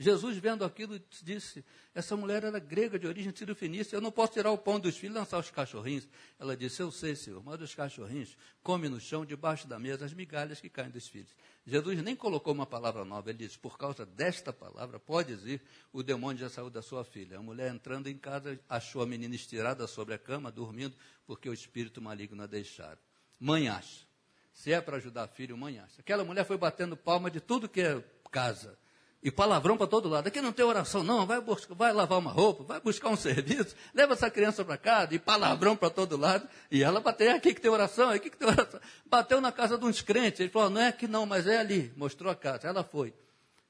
[0.00, 4.52] Jesus, vendo aquilo, disse: Essa mulher era grega de origem cirofenícia, eu não posso tirar
[4.52, 6.08] o pão dos filhos e lançar os cachorrinhos.
[6.38, 10.14] Ela disse: Eu sei, senhor, mas os cachorrinhos comem no chão, debaixo da mesa, as
[10.14, 11.34] migalhas que caem dos filhos.
[11.66, 15.60] Jesus nem colocou uma palavra nova, ele disse: Por causa desta palavra, pode dizer,
[15.92, 17.36] o demônio já saiu da sua filha.
[17.36, 20.96] A mulher entrando em casa, achou a menina estirada sobre a cama, dormindo,
[21.26, 23.00] porque o espírito maligno a deixara.
[23.40, 24.06] Mãe acha.
[24.52, 26.00] Se é para ajudar a filha, mãe acha.
[26.00, 28.78] Aquela mulher foi batendo palma de tudo que é casa
[29.22, 30.28] e palavrão para todo lado.
[30.28, 31.26] Aqui não tem oração, não.
[31.26, 35.14] Vai, buscar, vai lavar uma roupa, vai buscar um serviço, leva essa criança para casa,
[35.14, 36.48] e palavrão para todo lado.
[36.70, 38.80] E ela bateu, é aqui que tem oração, é aqui que tem oração.
[39.06, 40.40] Bateu na casa de uns crentes.
[40.40, 41.92] Ele falou, não é aqui não, mas é ali.
[41.96, 42.68] Mostrou a casa.
[42.68, 43.12] Ela foi.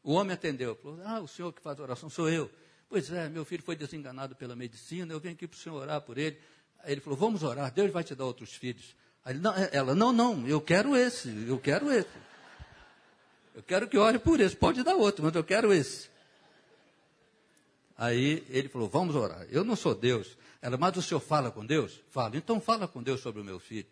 [0.03, 0.77] O homem atendeu.
[0.77, 2.51] Falou, ah, o senhor que faz oração sou eu.
[2.89, 6.01] Pois é, meu filho foi desenganado pela medicina, eu vim aqui para o senhor orar
[6.01, 6.39] por ele.
[6.83, 8.97] Aí ele falou, vamos orar, Deus vai te dar outros filhos.
[9.25, 12.09] Aí, não, ela, não, não, eu quero esse, eu quero esse.
[13.59, 14.55] Eu quero que ore por esse.
[14.55, 16.09] Pode dar outro, mas eu quero esse.
[17.97, 19.49] Aí ele falou: Vamos orar.
[19.51, 20.39] Eu não sou Deus.
[20.63, 22.01] Ela, mas o senhor fala com Deus?
[22.09, 22.37] Fala.
[22.37, 23.89] Então fala com Deus sobre o meu filho.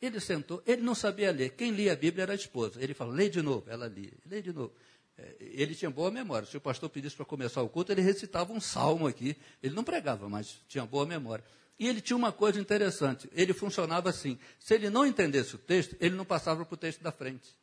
[0.00, 1.50] Ele sentou, ele não sabia ler.
[1.50, 2.82] Quem lia a Bíblia era a esposa.
[2.82, 3.64] Ele falou: Lê de novo.
[3.68, 4.14] Ela lia.
[4.24, 4.72] Lê de novo.
[5.18, 6.48] É, ele tinha boa memória.
[6.48, 9.36] Se o pastor pedisse para começar o culto, ele recitava um salmo aqui.
[9.62, 11.44] Ele não pregava, mas tinha boa memória.
[11.78, 13.28] E ele tinha uma coisa interessante.
[13.34, 17.02] Ele funcionava assim: se ele não entendesse o texto, ele não passava para o texto
[17.02, 17.54] da frente.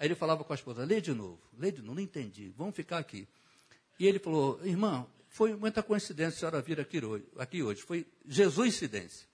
[0.00, 2.74] Aí ele falava com a esposa, lê de novo, lê de novo, não entendi, vamos
[2.74, 3.28] ficar aqui.
[3.98, 7.82] E ele falou, irmã, foi muita coincidência a senhora vir aqui hoje, aqui hoje.
[7.82, 9.28] foi Jesus incidência.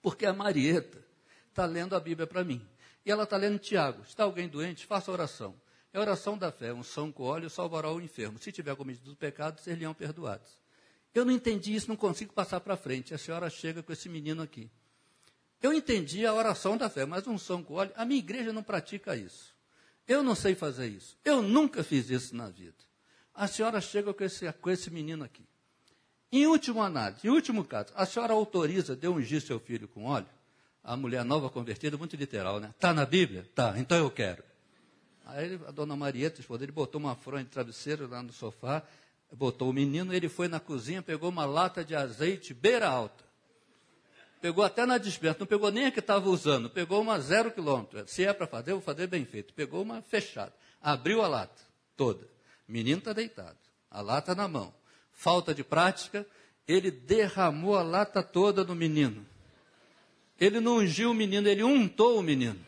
[0.00, 1.04] Porque a Marieta
[1.50, 2.66] está lendo a Bíblia para mim.
[3.04, 4.02] E ela está lendo Tiago.
[4.08, 4.86] Está alguém doente?
[4.86, 5.54] Faça oração.
[5.92, 6.72] É oração da fé.
[6.72, 8.38] Um são com óleo salvará o enfermo.
[8.38, 10.50] Se tiver cometido o pecado, seriam perdoados.
[11.14, 13.12] Eu não entendi isso, não consigo passar para frente.
[13.12, 14.70] A senhora chega com esse menino aqui.
[15.62, 18.62] Eu entendi a oração da fé, mas um são com óleo, a minha igreja não
[18.62, 19.53] pratica isso.
[20.06, 21.16] Eu não sei fazer isso.
[21.24, 22.76] Eu nunca fiz isso na vida.
[23.34, 25.44] A senhora chega com esse, com esse menino aqui.
[26.30, 30.26] Em último análise, em último caso, a senhora autoriza de ungir seu filho com óleo?
[30.82, 32.70] A mulher nova convertida, muito literal, né?
[32.70, 33.48] Está na Bíblia?
[33.54, 34.42] Tá, então eu quero.
[35.26, 38.82] Aí a dona Marieta, ele botou uma fronha de travesseiro lá no sofá,
[39.32, 43.23] botou o menino, ele foi na cozinha, pegou uma lata de azeite beira alta.
[44.44, 48.06] Pegou até na dispensa, não pegou nem a que estava usando, pegou uma zero quilômetro.
[48.06, 49.54] Se é para fazer, vou fazer bem feito.
[49.54, 51.62] Pegou uma fechada, abriu a lata
[51.96, 52.28] toda.
[52.68, 53.56] Menino está deitado,
[53.90, 54.74] a lata na mão.
[55.14, 56.26] Falta de prática,
[56.68, 59.26] ele derramou a lata toda no menino.
[60.38, 62.60] Ele não ungiu o menino, ele untou o menino.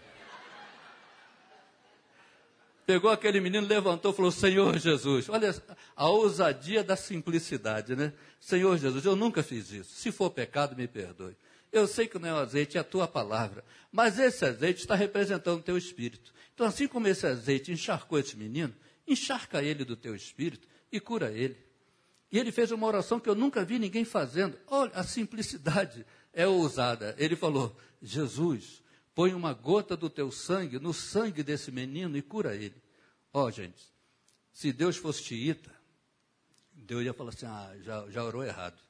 [2.87, 5.29] Pegou aquele menino, levantou falou: Senhor Jesus.
[5.29, 5.55] Olha
[5.95, 8.14] a ousadia da simplicidade, né?
[8.41, 9.95] Senhor Jesus, eu nunca fiz isso.
[9.95, 11.37] Se for pecado, me perdoe.
[11.79, 13.64] Eu sei que não é o azeite, é a tua palavra.
[13.93, 16.33] Mas esse azeite está representando o teu espírito.
[16.55, 18.74] Então, assim como esse azeite encharcou esse menino,
[19.07, 21.57] encharca ele do teu espírito e cura ele.
[22.33, 24.59] E ele fez uma oração que eu nunca vi ninguém fazendo.
[24.66, 27.14] Olha, a simplicidade é ousada.
[27.18, 28.83] Ele falou: Jesus,
[29.14, 32.83] põe uma gota do teu sangue no sangue desse menino e cura ele.
[33.33, 33.83] Ó, oh, gente,
[34.53, 35.70] se Deus fosse xiita,
[36.72, 38.81] Deus ia falar assim: ah, já, já orou errado.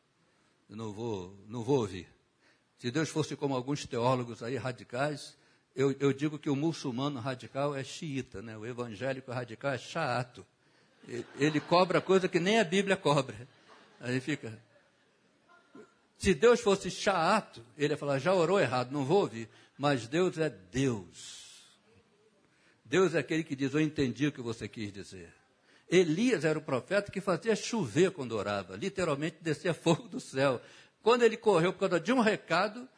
[0.69, 2.16] Não vou, não vou ouvir.
[2.79, 5.37] Se Deus fosse como alguns teólogos aí radicais,
[5.75, 8.57] eu, eu digo que o muçulmano radical é xiita, né?
[8.57, 10.45] o evangélico radical é chato.
[11.39, 13.49] Ele cobra coisa que nem a Bíblia cobra.
[14.01, 14.59] Aí fica.
[16.19, 19.49] Se Deus fosse chato, ele ia falar: já orou errado, não vou ouvir.
[19.79, 21.47] Mas Deus é Deus.
[22.85, 25.33] Deus é aquele que diz: Eu entendi o que você quis dizer.
[25.89, 30.61] Elias era o profeta que fazia chover quando orava, literalmente descia fogo do céu.
[31.07, 32.89] Quando ele correu por causa de um recado,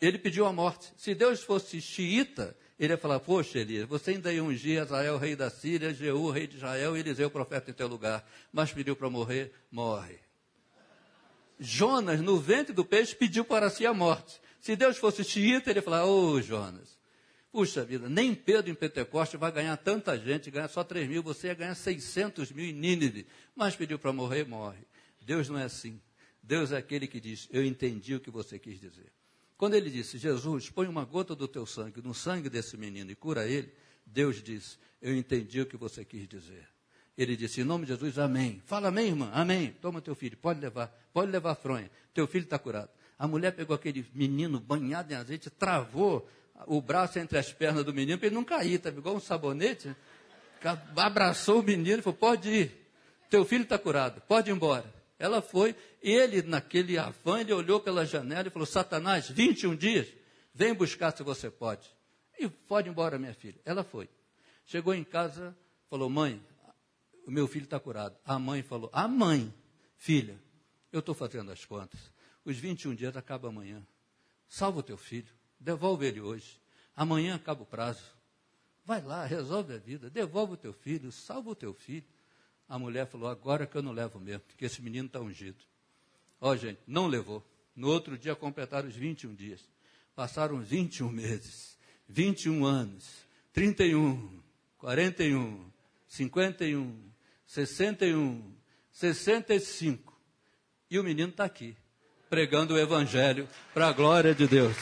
[0.00, 0.90] ele pediu a morte.
[0.96, 5.36] Se Deus fosse xiita, ele ia falar: Poxa, Elias, você ainda ia ungir Israel, rei
[5.36, 9.10] da Síria, Jeú, rei de Israel, e Eliseu, profeta em teu lugar, mas pediu para
[9.10, 10.18] morrer, morre.
[11.60, 14.40] Jonas, no ventre do peixe, pediu para si a morte.
[14.58, 16.98] Se Deus fosse xiita, ele ia falar, ô oh, Jonas,
[17.52, 21.48] puxa vida, nem Pedro em Pentecoste vai ganhar tanta gente, ganhar só 3 mil, você
[21.48, 24.86] ia ganhar 600 mil em Nínive, mas pediu para morrer, morre.
[25.20, 26.00] Deus não é assim.
[26.42, 29.12] Deus é aquele que diz, eu entendi o que você quis dizer.
[29.56, 33.14] Quando ele disse, Jesus, põe uma gota do teu sangue no sangue desse menino e
[33.14, 33.72] cura ele,
[34.04, 36.66] Deus disse, eu entendi o que você quis dizer.
[37.16, 38.60] Ele disse, em nome de Jesus, amém.
[38.66, 39.76] Fala amém, irmã, amém.
[39.80, 41.90] Toma teu filho, pode levar, pode levar a fronha.
[42.12, 42.90] Teu filho está curado.
[43.18, 46.28] A mulher pegou aquele menino banhado em azeite, travou
[46.66, 49.88] o braço entre as pernas do menino para ele não cair, estava igual um sabonete.
[49.88, 49.96] Né?
[50.96, 52.90] Abraçou o menino e falou: Pode ir,
[53.30, 55.01] teu filho está curado, pode ir embora.
[55.22, 60.08] Ela foi, ele, naquele afã, ele olhou pela janela e falou: Satanás, 21 dias,
[60.52, 61.88] vem buscar se você pode.
[62.36, 63.60] E pode embora, minha filha.
[63.64, 64.10] Ela foi.
[64.66, 65.56] Chegou em casa,
[65.88, 66.44] falou: Mãe,
[67.24, 68.18] o meu filho está curado.
[68.24, 69.54] A mãe falou: A mãe,
[69.96, 70.36] filha,
[70.90, 72.00] eu estou fazendo as contas.
[72.44, 73.80] Os 21 dias acabam amanhã.
[74.48, 75.32] Salva o teu filho.
[75.60, 76.60] Devolve ele hoje.
[76.96, 78.02] Amanhã acaba o prazo.
[78.84, 80.10] Vai lá, resolve a vida.
[80.10, 81.12] Devolve o teu filho.
[81.12, 82.08] Salva o teu filho.
[82.68, 85.58] A mulher falou: Agora que eu não levo mesmo, porque esse menino está ungido.
[86.40, 87.46] Ó, gente, não levou.
[87.74, 89.60] No outro dia completaram os 21 dias.
[90.14, 94.42] Passaram 21 meses, 21 anos, 31,
[94.78, 95.72] 41,
[96.08, 97.10] 51,
[97.46, 98.54] 61,
[98.92, 100.20] 65.
[100.90, 101.76] E o menino está aqui
[102.32, 104.74] pregando o Evangelho para a glória de Deus.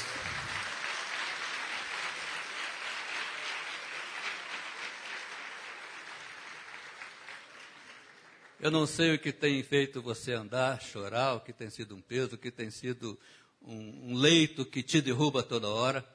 [8.62, 12.00] Eu não sei o que tem feito você andar, chorar, o que tem sido um
[12.02, 13.18] peso, o que tem sido
[13.62, 16.06] um, um leito que te derruba toda hora.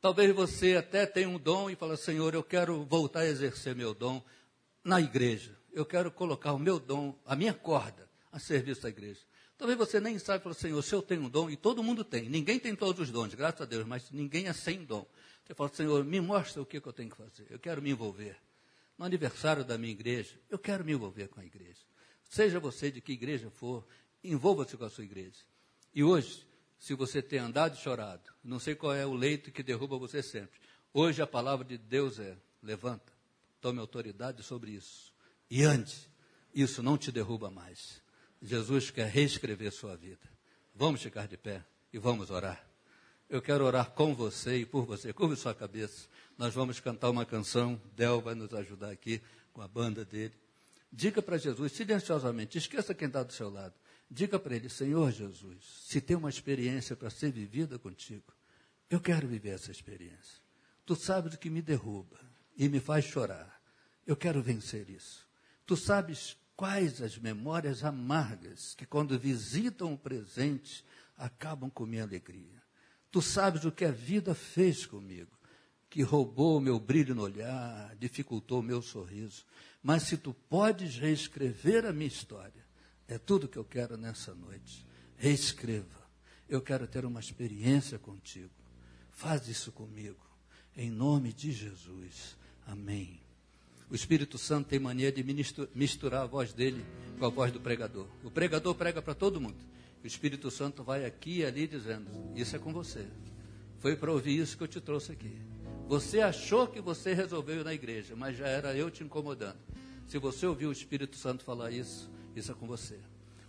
[0.00, 3.92] Talvez você até tenha um dom e fala, Senhor, eu quero voltar a exercer meu
[3.92, 4.22] dom
[4.84, 5.58] na igreja.
[5.72, 9.18] Eu quero colocar o meu dom, a minha corda, a serviço da igreja.
[9.58, 12.28] Talvez você nem saiba, fala, Senhor, se eu tenho um dom, e todo mundo tem,
[12.28, 15.04] ninguém tem todos os dons, graças a Deus, mas ninguém é sem dom.
[15.44, 17.90] Você fala, Senhor, me mostra o que, que eu tenho que fazer, eu quero me
[17.90, 18.36] envolver.
[19.00, 21.80] No aniversário da minha igreja, eu quero me envolver com a igreja.
[22.28, 23.82] Seja você de que igreja for,
[24.22, 25.38] envolva-se com a sua igreja.
[25.94, 26.46] E hoje,
[26.78, 30.22] se você tem andado e chorado, não sei qual é o leito que derruba você
[30.22, 30.60] sempre.
[30.92, 33.10] Hoje a palavra de Deus é: levanta,
[33.58, 35.14] tome autoridade sobre isso.
[35.50, 35.96] E ande,
[36.54, 38.02] isso não te derruba mais.
[38.42, 40.28] Jesus quer reescrever sua vida.
[40.74, 42.68] Vamos ficar de pé e vamos orar.
[43.30, 45.10] Eu quero orar com você e por você.
[45.12, 46.06] Curve sua cabeça.
[46.40, 47.78] Nós vamos cantar uma canção.
[47.94, 49.20] Del vai nos ajudar aqui
[49.52, 50.32] com a banda dele.
[50.90, 53.74] Diga para Jesus, silenciosamente, esqueça quem está do seu lado.
[54.10, 58.32] Diga para ele, Senhor Jesus, se tem uma experiência para ser vivida contigo,
[58.88, 60.40] eu quero viver essa experiência.
[60.86, 62.18] Tu sabes o que me derruba
[62.56, 63.60] e me faz chorar.
[64.06, 65.28] Eu quero vencer isso.
[65.66, 70.82] Tu sabes quais as memórias amargas que, quando visitam o presente,
[71.18, 72.62] acabam com minha alegria.
[73.10, 75.38] Tu sabes o que a vida fez comigo,
[75.90, 79.44] que roubou o meu brilho no olhar, dificultou o meu sorriso.
[79.82, 82.64] Mas se tu podes reescrever a minha história,
[83.08, 84.86] é tudo que eu quero nessa noite.
[85.16, 86.00] Reescreva.
[86.48, 88.50] Eu quero ter uma experiência contigo.
[89.10, 90.24] Faz isso comigo.
[90.76, 92.36] Em nome de Jesus.
[92.64, 93.20] Amém.
[93.90, 95.24] O Espírito Santo tem mania de
[95.74, 96.84] misturar a voz dele
[97.18, 98.06] com a voz do pregador.
[98.22, 99.58] O pregador prega para todo mundo.
[100.02, 103.06] O Espírito Santo vai aqui e ali dizendo: Isso é com você.
[103.80, 105.36] Foi para ouvir isso que eu te trouxe aqui.
[105.90, 109.58] Você achou que você resolveu na igreja, mas já era eu te incomodando.
[110.06, 112.96] Se você ouviu o Espírito Santo falar isso, isso é com você.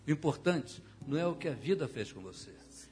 [0.08, 2.50] O importante não é o que a vida fez com você,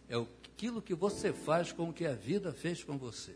[0.07, 3.33] é aquilo que você faz com o que a vida fez com você.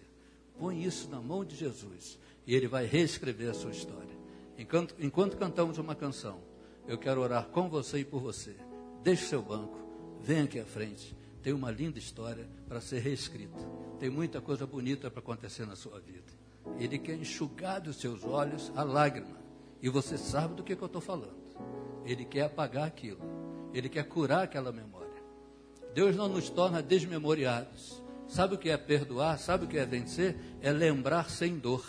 [0.60, 4.16] Põe isso na mão de Jesus e ele vai reescrever a sua história.
[4.56, 6.40] Enquanto, enquanto cantamos uma canção,
[6.88, 8.56] eu quero orar com você e por você.
[9.02, 9.80] Deixe seu banco,
[10.22, 11.18] venha aqui à frente.
[11.42, 13.58] Tem uma linda história para ser reescrita.
[14.04, 16.28] Tem muita coisa bonita para acontecer na sua vida.
[16.78, 19.38] Ele quer enxugar dos seus olhos a lágrima.
[19.82, 21.38] E você sabe do que, que eu estou falando.
[22.04, 23.22] Ele quer apagar aquilo.
[23.74, 25.24] Ele quer curar aquela memória.
[25.94, 28.04] Deus não nos torna desmemoriados.
[28.28, 29.40] Sabe o que é perdoar?
[29.40, 30.36] Sabe o que é vencer?
[30.60, 31.86] É lembrar sem dor.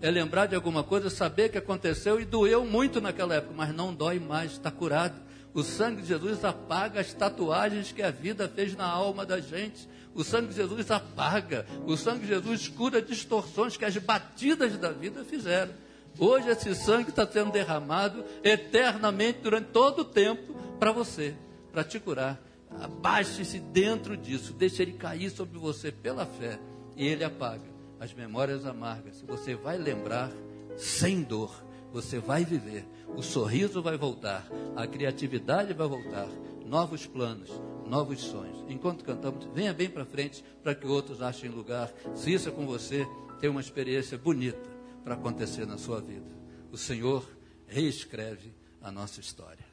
[0.00, 3.94] É lembrar de alguma coisa, saber que aconteceu e doeu muito naquela época, mas não
[3.94, 5.20] dói mais, está curado.
[5.52, 9.86] O sangue de Jesus apaga as tatuagens que a vida fez na alma da gente.
[10.14, 11.66] O sangue de Jesus apaga.
[11.86, 15.72] O sangue de Jesus cura distorções que as batidas da vida fizeram.
[16.18, 21.34] Hoje esse sangue está sendo derramado eternamente durante todo o tempo para você,
[21.70, 22.40] para te curar.
[22.80, 26.58] Abaixe-se dentro disso, deixe ele cair sobre você pela fé
[26.96, 27.62] e ele apaga
[28.00, 29.22] as memórias amargas.
[29.26, 30.30] Você vai lembrar
[30.76, 31.52] sem dor,
[31.92, 32.86] você vai viver,
[33.16, 34.46] o sorriso vai voltar,
[34.76, 36.28] a criatividade vai voltar,
[36.66, 37.50] novos planos,
[37.88, 38.64] novos sonhos.
[38.68, 41.92] Enquanto cantamos, venha bem para frente para que outros achem lugar.
[42.14, 43.06] Se isso é com você,
[43.40, 44.68] tem uma experiência bonita
[45.02, 46.30] para acontecer na sua vida.
[46.70, 47.28] O Senhor
[47.66, 49.67] reescreve a nossa história.